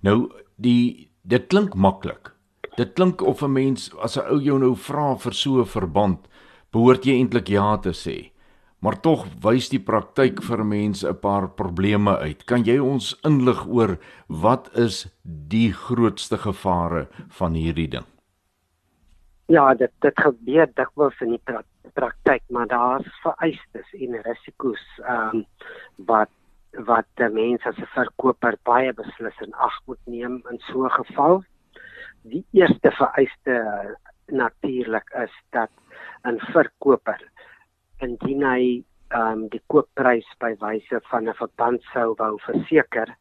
[0.02, 2.33] Nou die dit klink maklik.
[2.76, 6.20] Dit klink of 'n mens as 'n ou jou nou vra vir so 'n verband,
[6.72, 8.32] behoort jy eintlik ja te sê.
[8.82, 12.46] Maar tog wys die praktyk vir mense 'n paar probleme uit.
[12.46, 18.06] Kan jy ons inlig oor wat is die grootste gevare van hierdie ding?
[19.48, 21.62] Ja, dit dit gebeur dikwels in die pra
[21.94, 25.46] praktyk, maar daar's vereistes en risiko's ehm um,
[25.98, 26.30] wat
[26.88, 31.44] wat mense as 'n verkoper baie beslis in ag moet neem in so 'n geval.
[32.24, 33.56] Die eerste vereiste
[34.32, 35.72] natuurlik is dat
[36.24, 37.20] 'n verkoper
[38.00, 43.12] indien hy ehm um, die koopprys by wyse van 'n verband sou wou verseker,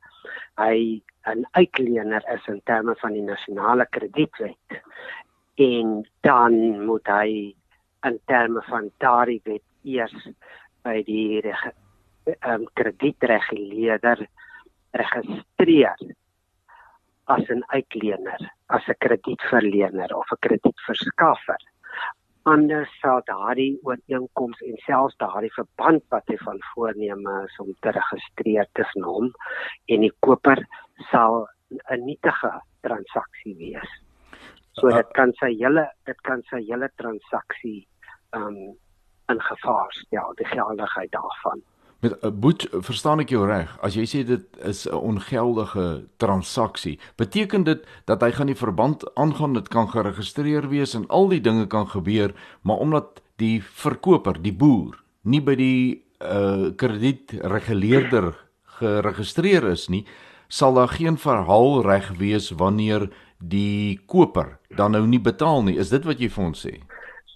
[0.56, 1.02] hy
[1.34, 4.78] 'n uitlener is in terme van die nasionale kredietwet
[5.54, 7.54] en dan moet hy
[8.06, 10.28] in terme van daardie wet eers
[10.82, 11.42] by die
[12.46, 14.26] um, kredietreguleerder
[14.92, 15.96] registreer
[17.26, 21.62] as 'n uitlener, as 'n kredietverlener of 'n kredietverskaffer.
[22.44, 27.90] Anders sal daardie ooreenkoms en selfs daardie verband wat hy van voorneme is om te
[27.90, 29.28] registreer tussen hom
[29.86, 30.66] en die koper
[31.10, 33.92] sal 'n nietige transaksie wees.
[34.72, 37.86] So dit kan sy hele dit kan sy hele transaksie
[38.34, 38.76] um
[39.28, 41.62] in gevaar stel, die geldigheid daarvan.
[42.02, 43.70] Met 'n uh, boet verstaan ek jou reg.
[43.78, 49.14] As jy sê dit is 'n ongeldige transaksie, beteken dit dat hy gaan die verband
[49.14, 54.42] aangaan, dit kan geregistreer wees en al die dinge kan gebeur, maar omdat die verkoper,
[54.42, 58.34] die boer, nie by die uh kredietreguleerder
[58.64, 60.04] geregistreer is nie,
[60.48, 65.78] sal daar geen verhaal reg wees wanneer die koper dan nou nie betaal nie.
[65.78, 66.74] Is dit wat jy vir ons sê?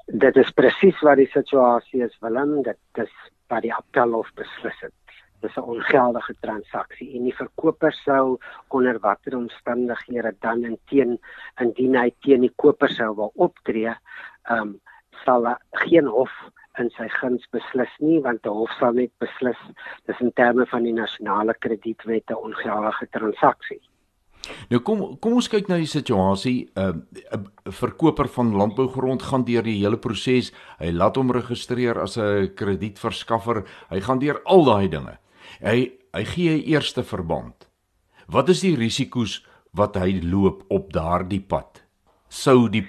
[0.06, 2.62] Dit is presies wat die situasie is, Willem.
[2.62, 3.14] Dit is
[3.52, 4.94] wat die appelhof beslis het.
[5.40, 11.18] Dit is 'n ongeldige transaksie en die verkoper sou onder watter omstandighede dan in teen
[11.60, 13.94] indien hy teen die koper sou wil optree,
[14.48, 14.80] ehm um,
[15.24, 16.32] sal geen hof
[16.78, 19.60] in sy guns beslis nie want die hof sal net beslis
[20.08, 23.80] dis in terme van die nasionale kredietwette ongeldige transaksie.
[24.70, 26.68] Nou kom kom ons kyk na die situasie.
[26.76, 30.52] 'n uh, 'n verkoper van landbougrond gaan deur die hele proses.
[30.78, 33.64] Hy laat hom registreer as 'n kredietverskaffer.
[33.90, 35.18] Hy gaan deur al daai dinge.
[35.60, 37.68] Hy hy gee 'n eerste verband.
[38.28, 41.82] Wat is die risiko's wat hy loop op daardie pad?
[42.28, 42.86] Sou die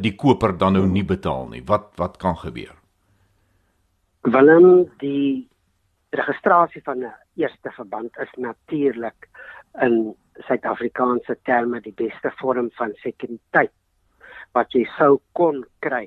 [0.00, 1.62] die koper dan nou nie betaal nie.
[1.66, 2.74] Wat wat kan gebeur?
[4.22, 5.48] Willem, die
[6.10, 9.28] registrasie van 'n eerste verband is natuurlik
[9.80, 10.14] in
[10.46, 13.74] Suid-Afrikaanse terme die beste vorm van sekuriteit
[14.56, 16.06] wat jy sou kon kry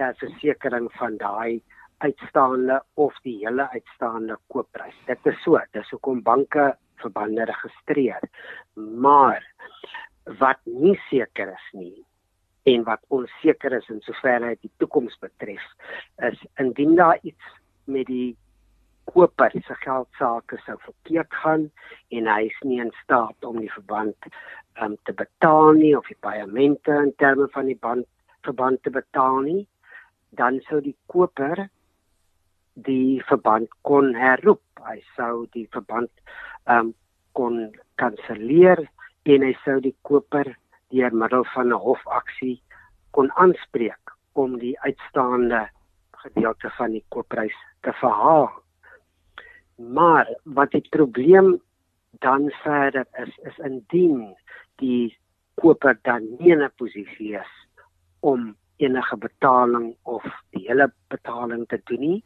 [0.00, 1.60] ter versekering van daai
[2.00, 4.96] uitstaande of die hele uitstaande koopprys.
[5.06, 8.24] Dit is so, dis hoekom banke verbande registreer.
[8.74, 9.44] Maar
[10.40, 11.96] wat nie seker is nie
[12.68, 15.62] en wat onseker is in soverre dit die toekoms betref,
[16.28, 17.54] is indien daar iets
[17.88, 18.36] met die
[19.12, 21.66] koper se geld sake sou verkeerd gaan
[22.18, 24.30] en hy is nie in staat om die verband
[24.82, 28.08] um, te betaal nie of die paemente in terme van die band
[28.46, 29.66] verband te betaal nie
[30.38, 31.68] dan sou die koper
[32.86, 34.62] die verband kon herroep.
[34.80, 36.10] Hy sou die verband
[36.70, 36.94] um,
[37.36, 37.68] kon
[38.00, 38.80] kanselleer
[39.28, 40.54] en hy sou die koper
[40.94, 42.62] deur middel van 'n hofaksie
[43.10, 45.68] kon aanspreek om die uitstaande
[46.22, 48.48] gedeelte van die koopprys te verhaal
[49.88, 51.60] Maar wat die probleem
[52.10, 54.36] dan verder is is indien
[54.76, 55.16] die
[55.54, 57.52] koper dan nie in 'n posisie is
[58.20, 62.24] om enige betaling of die hele betaling te doen nie,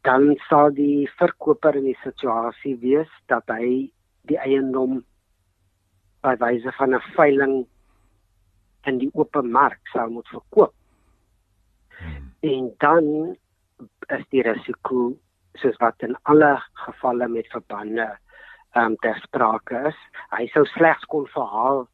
[0.00, 3.90] dan sal die verkoper in die situasie wees dat hy
[4.22, 5.04] die eiendom
[6.22, 7.66] by wyse van 'n veiling
[8.84, 10.74] in die open mark sal moet verkoop.
[11.98, 12.32] Hmm.
[12.40, 13.36] En dan
[14.08, 15.16] is die risiko
[15.58, 18.18] soos wat in alle gevalle met verbande
[18.74, 19.96] ehm um, ter sprake is.
[20.30, 21.88] Hy sou slegs kon verhaal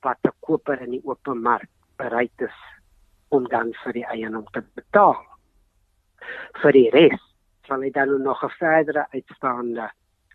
[0.00, 2.58] wat 'n koper in die open mark bereid is
[3.28, 5.18] om dan vir die eienaar te betaal.
[6.62, 7.20] Vir die res
[7.66, 9.90] sal hy dan nog 'n verdere uitstaande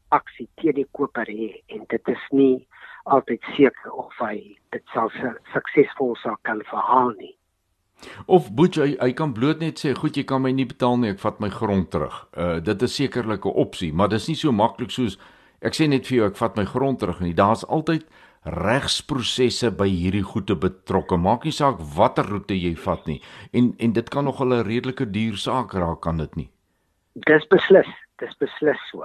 [0.09, 2.67] aksie teen die koper hê en dit is nie
[3.05, 5.09] altyd seker of hy dit sal
[5.53, 7.36] suksesvol sou kan verhaal nie.
[8.27, 11.09] Of Boet hy, hy kan bloot net sê, "Goed, jy kan my nie betaal nie,
[11.09, 14.51] ek vat my grond terug." Uh dit is sekerlik 'n opsie, maar dis nie so
[14.51, 15.17] maklik soos
[15.61, 17.33] ek sê net vir jou, ek vat my grond terug nie.
[17.33, 18.05] Daar's altyd
[18.47, 21.17] regsprosesse by hierdie goede betrokke.
[21.17, 23.21] Maak nie saak watter roete jy vat nie.
[23.53, 26.49] En en dit kan nog 'n redelike duur saak raak, kan dit nie?
[27.13, 27.87] Dis beslis,
[28.19, 29.03] dis beslis so.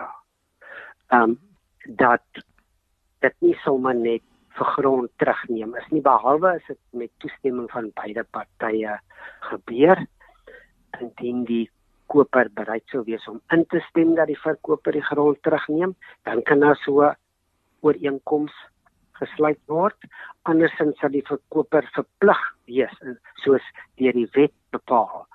[1.10, 1.38] Ehm um,
[1.86, 2.22] dat
[3.20, 4.22] dit nie sommer net
[4.56, 5.76] vir grond terugneem.
[5.80, 8.98] Is nie behalwe as dit met toestemming van beide partye
[9.48, 10.04] gebeur
[11.00, 11.64] indien die
[12.12, 15.94] koper bereid sou wees om in te stem dat die verkoper die grond terugneem
[16.28, 17.08] dan kan daar so
[17.82, 18.52] ooreenkoms
[19.22, 19.96] gesluit word.
[20.48, 22.94] Andersins sal die verkoper verplig wees
[23.44, 23.64] soos
[24.00, 25.26] deur die wet bepaal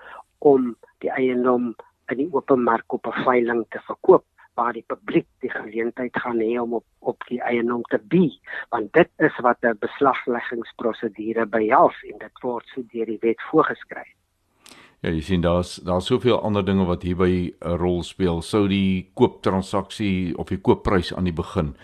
[0.45, 1.73] om die eiendom
[2.11, 4.25] in die open mark op 'n veiling te verkoop
[4.57, 8.27] waar die publiek die geleentheid gaan hê om op op die eiendom te bi
[8.73, 14.13] want dit is wat 'n beslagleggingsprosedure behels en dit word so deur die wet voorgeskryf.
[15.01, 18.41] Ja, jy sien daar's daar's soveel ander dinge wat hierby 'n rol speel.
[18.41, 21.75] Sou die kooptransaksie of die koopprys aan die begin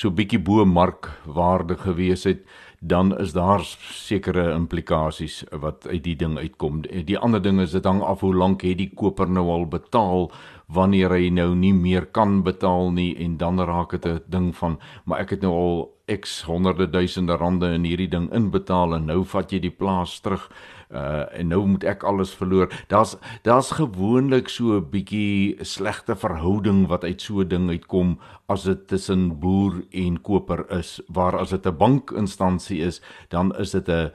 [0.00, 2.46] so bietjie bo markwaarde gewees het,
[2.80, 3.60] dan is daar
[3.92, 6.80] sekere implikasies wat uit die ding uitkom.
[6.88, 10.30] Die ander ding is dit hang af hoe lank het die koper nou al betaal
[10.72, 14.78] wanneer hy nou nie meer kan betaal nie en dan raak dit 'n ding van
[15.04, 19.24] maar ek het nou al x honderde duisende rande in hierdie ding inbetaal en nou
[19.24, 20.50] vat jy die plaas terug
[20.90, 22.70] uh en nou moet ek alles verloor.
[22.90, 28.18] Daar's daar's gewoonlik so 'n bietjie slegte verhouding wat uit so 'n ding uitkom
[28.48, 33.70] as dit tussen boer en koper is, waar as dit 'n bankinstansie is, dan is
[33.70, 34.10] dit 'n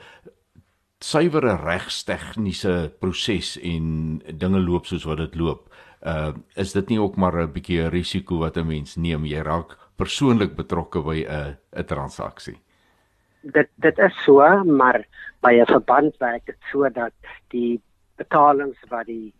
[0.99, 5.69] suiwere regstegniese proses en dinge loop soos wat dit loop.
[6.03, 9.25] Uh is dit nie ook maar 'n bietjie 'n risiko wat 'n mens neem?
[9.25, 12.57] Jy raak persoonlik betrokke by 'n 'n transaksie?
[13.41, 15.05] Dit dit is so maar
[15.41, 17.13] by 'n verband werk dit so dat
[17.49, 17.81] die
[18.17, 19.33] betalings wat die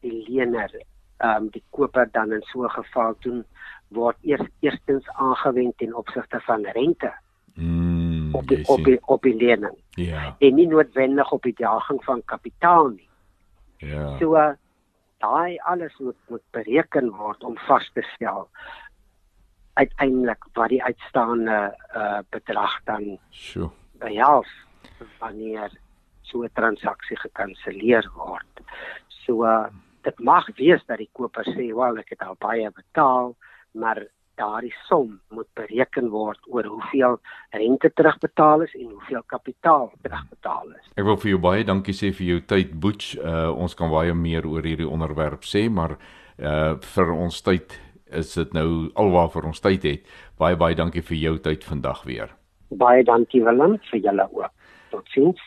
[0.00, 0.70] die lener
[1.18, 3.44] ehm um, die koper dan in so 'n geval doen
[3.88, 7.12] word eers eerstens aangewend ten opsigte van rente
[7.54, 9.76] mm, op die, op die, op die lening.
[9.90, 10.36] Ja.
[10.38, 13.08] En nie noodwendig op die daging van kapitaal nie.
[13.76, 14.18] Ja.
[14.18, 14.54] So
[15.18, 18.48] daai alles moet moet bereken word om vas te stel
[19.78, 21.58] uiteindelik wat die uitstaande
[21.96, 23.70] uh, bedrag dan sure.
[24.02, 24.50] behels
[25.22, 25.70] wanneer
[26.22, 28.62] so 'n transaksie gekanselleer word.
[29.24, 29.66] So uh,
[30.02, 33.36] dit mag wees dat die koper sê, "Wel, ek het al baie betaal,
[33.72, 34.06] maar
[34.38, 37.18] daardie som moet bereken word oor hoeveel
[37.50, 40.86] rente terugbetaal is en hoeveel kapitaal terugbetaal is.
[40.94, 43.16] Ek wil vir jou baie dankie sê vir jou tyd Boets.
[43.18, 45.98] Uh, ons kan baie meer oor hierdie onderwerp sê, maar
[46.38, 47.74] uh vir ons tyd
[48.10, 50.06] is dit nou alwaar vir ons tyd het.
[50.38, 52.34] Baie baie dankie vir jou tyd vandag weer.
[52.70, 54.52] Baie dankie Willem vir julle ook.
[54.90, 55.40] Totsiens.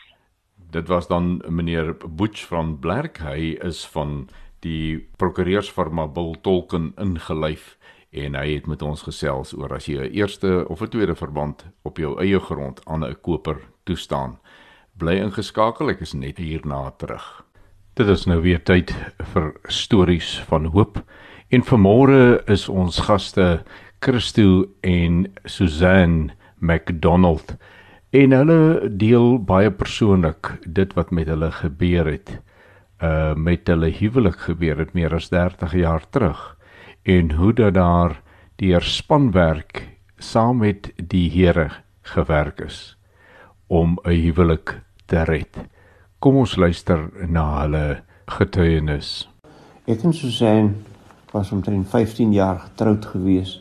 [0.72, 3.18] Dit was dan meneer Boets van Blerk.
[3.18, 4.28] Hy is van
[4.60, 7.76] die prokureursfirma Bill Tolkien ingelyf
[8.12, 11.64] en hy het met ons gesels oor as jy 'n eerste of 'n tweede verband
[11.82, 14.38] op jou eie grond aan 'n koper toestaan.
[14.98, 17.44] Bly ingeskakel, ek is net hierna terug.
[17.94, 18.92] Dit is nou weer tyd
[19.32, 21.02] vir stories van hoop.
[21.52, 23.44] En vanmôre is ons gaste
[24.00, 27.56] Christo en Suzanne McDonald.
[28.10, 32.30] En hulle deel baie persoonlik dit wat met hulle gebeur het.
[33.04, 36.40] Uh met hulle huwelik gebeur het meer as 30 jaar terug
[37.04, 38.14] en hoe dat daar
[38.56, 39.82] deur spanwerk
[40.16, 41.68] saam met die Here
[42.14, 42.96] gewerk is
[43.66, 45.68] om 'n huwelik te red.
[46.18, 49.28] Kom ons luister na hulle getuienis.
[49.84, 50.91] Ek en Susan
[51.32, 53.56] was omtrent 15 jaar getroud gewees.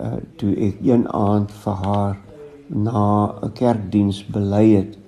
[0.00, 2.16] Uh toe ek een aand vir haar
[2.66, 4.98] na 'n kerkdiens bely het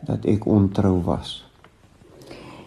[0.00, 1.44] dat ek ontrou was.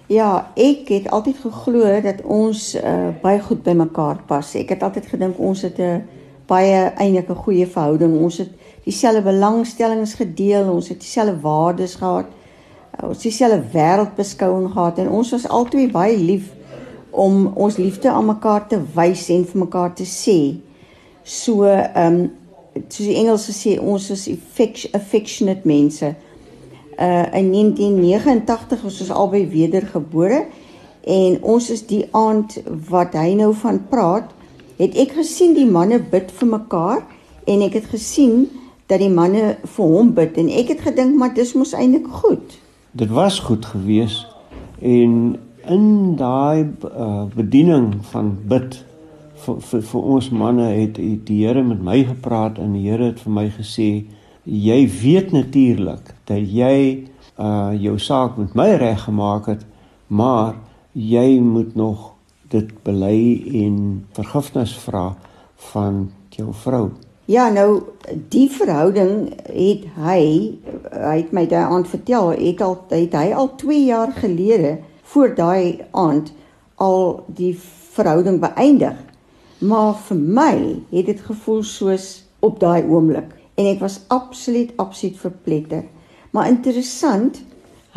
[0.07, 4.53] Ja, ek het altyd geglo dat ons uh, baie goed by mekaar pas.
[4.55, 6.03] Ek het altyd gedink ons het 'n
[6.47, 8.19] baie eintlik 'n goeie verhouding.
[8.19, 8.49] Ons het
[8.83, 12.25] dieselfde belangstellings gedeel, ons het dieselfde waardes gehad.
[12.95, 16.53] Uh, ons het dieselfde wêreldbeskouing gehad en ons was albei baie lief
[17.11, 20.57] om ons liefde aan mekaar te wys en vir mekaar te sê.
[21.23, 22.27] So, ehm um,
[22.77, 24.27] soos die Engelse sê, ons is
[24.93, 26.15] affectionate mense
[26.97, 30.45] uh in 1989 is ons albei wedergebore
[31.05, 32.57] en ons is die aand
[32.89, 34.31] wat hy nou van praat,
[34.81, 37.03] het ek gesien die manne bid vir mekaar
[37.47, 38.47] en ek het gesien
[38.89, 42.57] dat die manne vir hom bid en ek het gedink maar dis mos eintlik goed.
[42.97, 44.23] Dit was goed gewees
[44.81, 45.37] en
[45.69, 48.79] in daai uh, bediening van bid
[49.43, 53.11] vir, vir vir ons manne het, het die Here met my gepraat en die Here
[53.11, 53.89] het vir my gesê
[54.47, 57.07] jy weet natuurlik dat jy
[57.37, 59.65] uh jou saak met my reg gemaak het,
[60.07, 60.55] maar
[60.93, 62.13] jy moet nog
[62.49, 63.19] dit bely
[63.65, 65.11] en vergifnis vra
[65.73, 66.89] van jou vrou.
[67.27, 67.83] Ja, nou
[68.31, 70.21] die verhouding het hy
[70.93, 74.77] hy het my daai aand vertel, het al het hy al 2 jaar gelede
[75.11, 76.31] voor daai aand
[76.75, 77.53] al die
[77.95, 78.97] verhouding beëindig.
[79.59, 80.55] Maar vir my
[80.91, 82.07] het dit gevoel soos
[82.45, 85.85] op daai oomblik en ek was absoluut absoluut verpletter.
[86.31, 87.39] Maar interessant,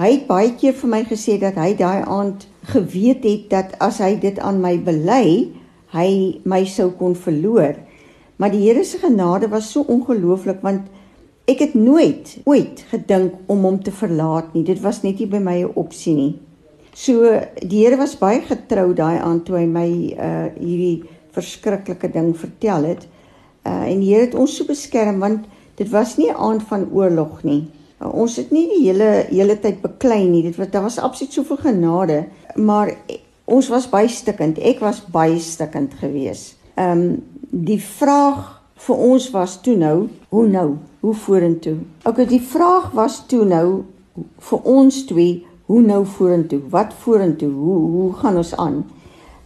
[0.00, 4.00] hy het baie keer vir my gesê dat hy daai aand geweet het dat as
[4.00, 5.50] hy dit aan my bely,
[5.92, 6.10] hy
[6.48, 7.76] my sou kon verloor.
[8.40, 10.88] Maar die Here se genade was so ongelooflik want
[11.50, 14.64] ek het nooit ooit gedink om hom te verlaat nie.
[14.64, 16.32] Dit was net nie by my 'n opsie nie.
[16.94, 22.32] So die Here was baie getrou daai aand toe hy my uh hierdie verskriklike ding
[22.36, 23.06] vertel het.
[23.66, 26.88] Uh en die Here het ons so beskerm want dit was nie 'n aand van
[26.92, 27.68] oorlog nie.
[28.00, 30.42] Uh, ons het nie die hele hele tyd beklei nie.
[30.42, 32.24] Dit was daar was absoluut soveel genade,
[32.56, 32.94] maar
[33.44, 34.58] ons was baie stikkend.
[34.58, 36.56] Ek was baie stikkend geweest.
[36.74, 40.76] Ehm um, die vraag vir ons was toe nou, hoe nou?
[41.00, 41.76] Hoe vorentoe?
[42.04, 43.84] Okay, die vraag was toe nou
[44.38, 46.60] vir ons twee, hoe nou vorentoe?
[46.70, 47.50] Wat vorentoe?
[47.52, 48.82] Hoe hoe gaan ons aan?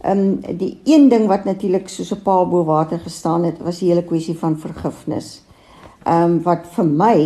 [0.01, 3.79] Ehm um, die een ding wat natuurlik soos 'n paal bo water gestaan het, was
[3.79, 5.41] die hele kwessie van vergifnis.
[6.03, 7.19] Ehm um, wat vir my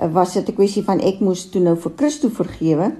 [0.00, 2.92] uh, was dit 'n kwessie van ek moes toe nou vir Christo vergewe,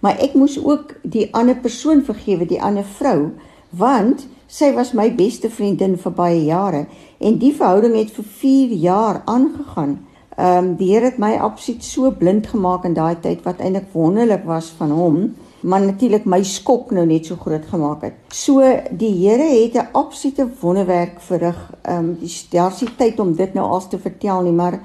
[0.00, 3.30] maar ek moes ook die ander persoon vergewe, die ander vrou,
[3.70, 6.86] want sy was my beste vriendin vir baie jare
[7.18, 9.98] en die verhouding het vir 4 jaar aangegaan.
[10.38, 13.88] Ehm um, die Here het my absoluut so blind gemaak in daai tyd wat eintlik
[13.92, 18.18] wonderlik was van hom maar natuurlik my skok nou net so groot gemaak het.
[18.30, 21.74] So die Here het 'n absolute wonderwerk verrig.
[21.82, 22.18] Ehm um,
[22.50, 24.80] daar's nie tyd om dit nou als te vertel nie, maar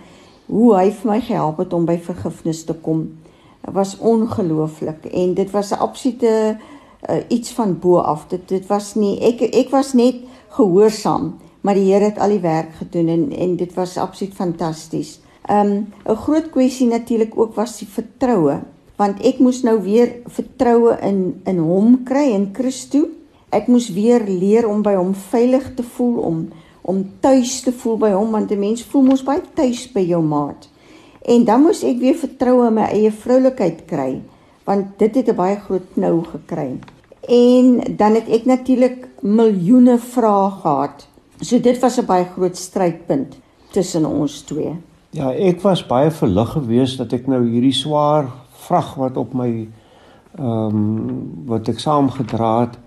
[0.46, 3.18] hoe hy vir my gehelp het om by vergifnis te kom
[3.72, 6.58] was ongelooflik en dit was 'n absolute
[7.10, 8.26] uh, iets van bo af.
[8.28, 10.16] Dit dit was nie ek ek was net
[10.50, 15.23] gehoorsaam, maar die Here het al die werk gedoen en en dit was absoluut fantasties.
[15.48, 18.62] Ehm um, 'n groot kwessie natuurlik ook was die vertroue
[18.96, 23.08] want ek moes nou weer vertroue in in hom kry in Christus.
[23.50, 26.50] Ek moes weer leer om by hom veilig te voel om
[26.82, 30.22] om tuis te voel by hom want 'n mens voel mos baie tuis by jou
[30.24, 30.70] maat.
[31.26, 34.22] En dan moes ek weer vertroue in my eie vroulikheid kry
[34.66, 36.80] want dit het 'n baie groot knou gekry.
[37.28, 41.08] En dan het ek natuurlik miljoene vrae gehad
[41.44, 43.38] So dit was 'n baie groot strydpunt
[43.72, 44.76] tussen ons twee.
[45.14, 48.32] Ja, ek was baie verlig geweest dat ek nou hierdie swaar
[48.64, 49.50] vrag wat op my
[50.34, 50.86] ehm um,
[51.46, 52.80] wat ek saamgedra het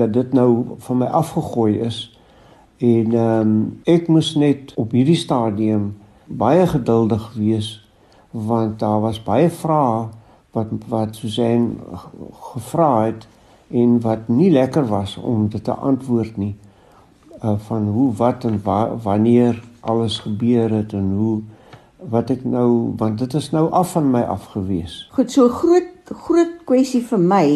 [0.00, 1.98] dat dit nou van my afgegooi is.
[2.82, 3.52] En ehm um,
[3.86, 5.92] ek moes net op hierdie stadium
[6.26, 7.68] baie geduldig wees
[8.30, 10.08] want daar was baie vrae
[10.58, 11.68] wat wat Susan
[12.48, 13.28] gevra het
[13.70, 16.56] en wat nie lekker was om dit te antwoord nie
[17.44, 21.38] uh, van hoe wat en wa, wanneer alles gebeur het en hoe
[21.98, 25.08] wat ek nou want dit is nou af van my afgewees.
[25.12, 27.46] Goed, so groot groot kwessie vir my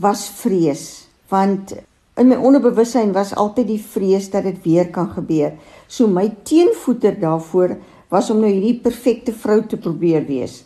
[0.00, 1.74] was vrees want
[2.20, 5.54] in my onderbewussyn was altyd die vrees dat dit weer kan gebeur.
[5.88, 7.76] So my teenvoeter daarvoor
[8.12, 10.64] was om nou hierdie perfekte vrou te probeer wees.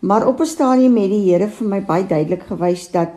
[0.00, 3.10] Maar op 'n stadium het die Here vir my baie duidelik gewys dat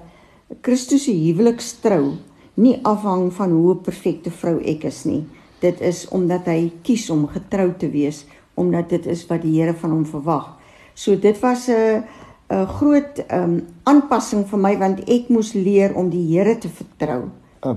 [0.62, 2.18] Christus se huwelikstrou
[2.54, 5.26] nie afhang van hoe 'n perfekte vrou ek is nie.
[5.60, 8.26] Dit is omdat hy kies om getrou te wees,
[8.62, 10.52] omdat dit is wat die Here van hom verwag.
[10.94, 12.04] So dit was 'n
[12.52, 17.30] 'n groot um, aanpassing vir my want ek moes leer om die Here te vertrou.
[17.64, 17.76] Uh,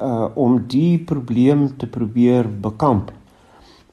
[0.00, 3.12] uh, om die probleem te probeer bekamp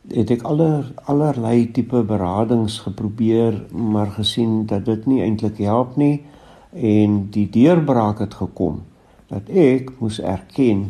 [0.10, 6.24] het ek aller allerlei tipe beradings geprobeer maar gesien dat dit nie eintlik help nie
[6.74, 8.82] en die deurbraak het gekom
[9.30, 10.90] dat ek moes erken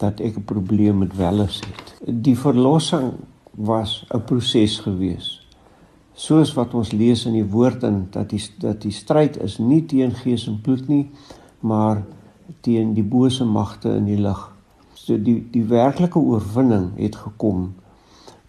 [0.00, 1.94] dat ek 'n probleem met welles het.
[2.04, 3.12] Die verlossing
[3.56, 5.46] was 'n proses gewees.
[6.12, 9.86] Soos wat ons lees in die woord in dat die dat die stryd is nie
[9.86, 11.10] teen gees en bloed nie,
[11.60, 12.04] maar
[12.60, 14.50] teen die bose magte in die lig.
[14.94, 17.74] So die die werklike oorwinning het gekom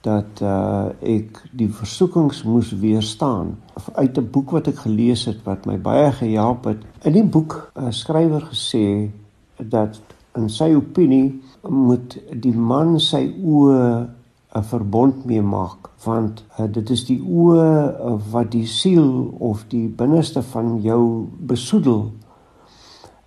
[0.06, 3.58] dat uh ek die versoekings moes weerstaan
[3.94, 6.78] uit 'n boek wat ek gelees het wat my baie gehelp het.
[7.04, 9.10] In die boek 'n uh, skrywer gesê
[9.58, 10.02] dat
[10.36, 14.08] in sy opinie moet die man sy oë
[14.56, 19.66] 'n verbond mee maak want uh, dit is die oë uh, wat die siel of
[19.68, 22.12] die binneste van jou besoedel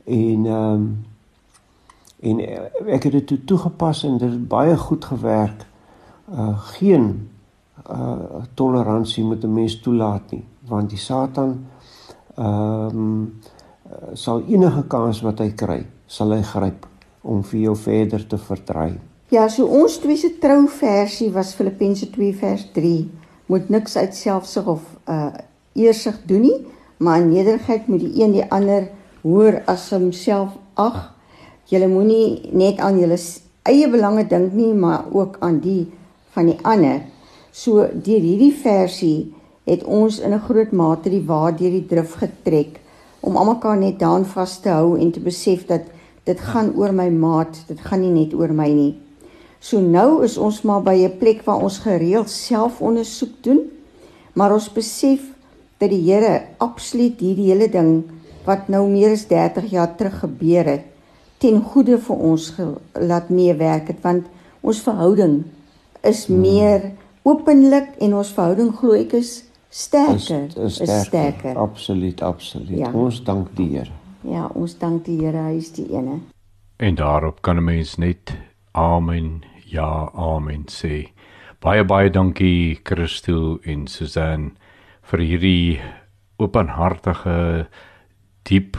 [0.05, 1.07] en ehm um,
[2.19, 2.41] en
[2.91, 5.67] ek het dit toegepas en dit het baie goed gewerk
[6.33, 7.29] uh, geen
[7.91, 11.67] uh, toleransie met 'n mens toelaat nie want die satan
[12.35, 13.41] ehm um,
[14.13, 16.87] sal enige kans wat hy kry sal hy gryp
[17.23, 18.99] om vir jou verder te verdry.
[19.29, 23.11] Ja, so ons twee se trouversie was Filippense 2 vers 3.
[23.53, 25.35] Moet niks uit selfsug of uh
[25.79, 26.57] eersig doen nie,
[26.97, 28.87] maar in nederigheid moet die een die ander
[29.21, 30.97] hoor as homself ag.
[31.69, 33.19] Julle moenie net aan julle
[33.69, 35.91] eie belange dink nie, maar ook aan die
[36.33, 37.03] van die ander.
[37.53, 39.35] So deur hierdie versie
[39.69, 42.81] het ons in 'n groot mate die waar deur die drif getrek
[43.21, 45.85] om almekaar net daan vas te hou en te besef dat
[46.25, 49.08] dit gaan oor my maat, dit gaan nie net oor my nie.
[49.61, 53.61] So nou is ons maar by 'n plek waar ons gereeld selfondersoek doen,
[54.33, 55.21] maar ons besef
[55.79, 58.05] dat die Here absoluut hierdie hele ding
[58.45, 60.85] wat nou meer as 30 jaar terug gebeur het,
[61.39, 62.53] ten goeie vir ons
[62.93, 64.27] laat meewerk het want
[64.61, 65.45] ons verhouding
[66.03, 66.41] is hmm.
[66.41, 66.91] meer
[67.23, 70.49] openlik en ons verhouding glo ek is sterker.
[70.49, 70.95] Is, is, sterker.
[71.01, 71.57] is sterker.
[71.57, 72.79] Absoluut, absoluut.
[72.79, 72.93] Ja.
[72.93, 73.95] Ons dank die Here.
[74.27, 76.21] Ja, ons dank die Here, hy is die ene.
[76.79, 78.33] En daarop kan 'n mens net
[78.79, 81.11] amen, ja, amen sê.
[81.59, 84.53] Baie baie dankie Christo en Susan
[85.11, 85.81] vir hierdie
[86.39, 87.67] openhartige
[88.47, 88.79] diep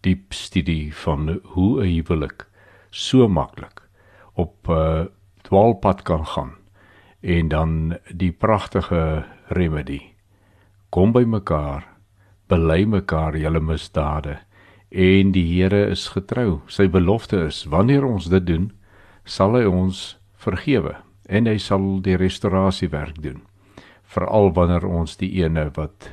[0.00, 2.46] diep studie van hoe 'n huwelik
[2.90, 3.82] so maklik
[4.34, 5.04] op 'n uh,
[5.42, 6.52] dwaalpad kan gaan
[7.20, 10.00] en dan die pragtige remedy
[10.90, 11.84] kom by mekaar
[12.48, 14.38] bely mekaar julle misdade
[14.90, 18.72] en die Here is getrou sy belofte is wanneer ons dit doen
[19.24, 20.96] sal hy ons vergewe
[21.28, 23.42] en hy sal die restaurasie werk doen
[24.14, 26.10] veral wanneer ons die ene wat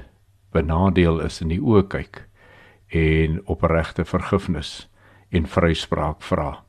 [0.54, 2.24] benadeel is in die oë kyk
[2.94, 4.88] en opregte vergifnis
[5.32, 6.68] en vryspraak vra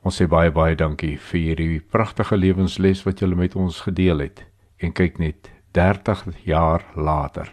[0.00, 4.46] Ons sê baie baie dankie vir hierdie pragtige lewensles wat julle met ons gedeel het.
[4.80, 7.52] En kyk net, 30 jaar later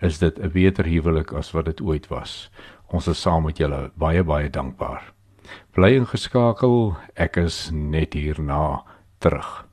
[0.00, 2.50] is dit 'n beter huwelik as wat dit ooit was.
[2.88, 5.15] Ons is saam met julle baie baie dankbaar.
[5.74, 8.82] Bly ingeskakel, ek is net hierna
[9.18, 9.64] terug.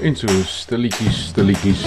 [0.00, 1.82] En so stilletjies, stilletjies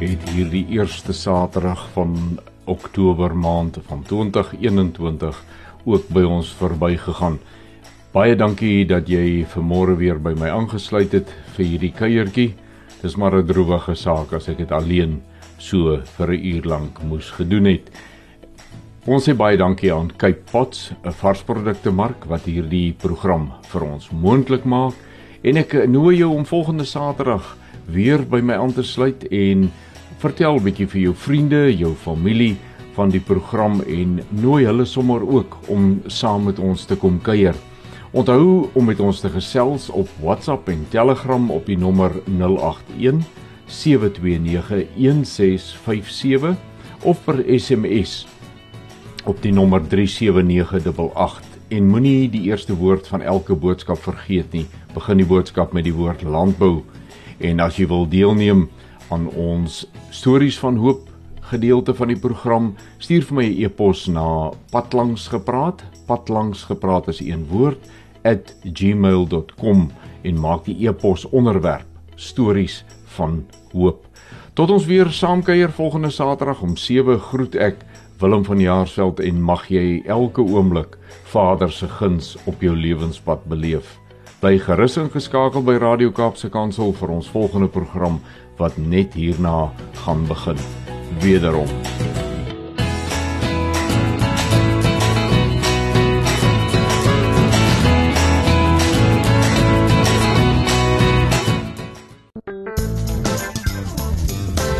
[0.00, 5.44] het hierdie eerste Saterdag van Oktober maand van 2021
[5.84, 7.38] ook by ons verbygegaan.
[8.12, 12.54] Baie dankie dat jy vanmôre weer by my aangesluit het vir hierdie kuiertjie.
[13.02, 15.22] Dis maar 'n droewige saak as ek dit alleen
[15.58, 17.90] so vir 'n uur lank moes gedoen het.
[19.06, 24.10] Ons sê baie dankie aan Cape Pots, 'n varsprodukte mark wat hierdie program vir ons
[24.10, 24.94] moontlik maak
[25.44, 29.70] en ek nooi jou om volgende Saterdag weer by my aan te sluit en
[30.18, 32.56] vertel bietjie vir jou vriende, jou familie
[32.96, 37.54] van die program en nooi hulle sommer ook om saam met ons te kom kuier.
[38.12, 43.22] Onthou om met ons te gesels op WhatsApp en Telegram op die nommer 081
[43.66, 46.56] 729 1657
[47.04, 48.26] of per SMS
[49.26, 51.42] op die nommer 37988
[51.74, 54.66] en moenie die eerste woord van elke boodskap vergeet nie.
[54.94, 56.84] Begin die boodskap met die woord landbou.
[57.42, 58.68] En as jy wil deelneem
[59.10, 61.08] aan ons stories van hoop
[61.50, 65.82] gedeelte van die program, stuur vir my 'n e e-pos na patlangsgepraat.
[66.06, 67.78] Patlangsgepraat is een woord
[68.62, 69.90] @gmail.com
[70.22, 74.06] en maak die e-pos onderwerp stories van hoop.
[74.54, 77.84] Tot ons weer saamkuier volgende Saterdag om 7 groet ek
[78.18, 80.96] Willem van Jaarsveld en mag jy elke oomblik
[81.28, 83.98] Vader se guns op jou lewenspad beleef.
[84.40, 88.20] Bly gerus ingeskakel by Radio Kaapse Kansel vir ons volgende program
[88.56, 89.68] wat net hierna
[90.04, 90.60] gaan begin.
[91.20, 92.25] Wederom.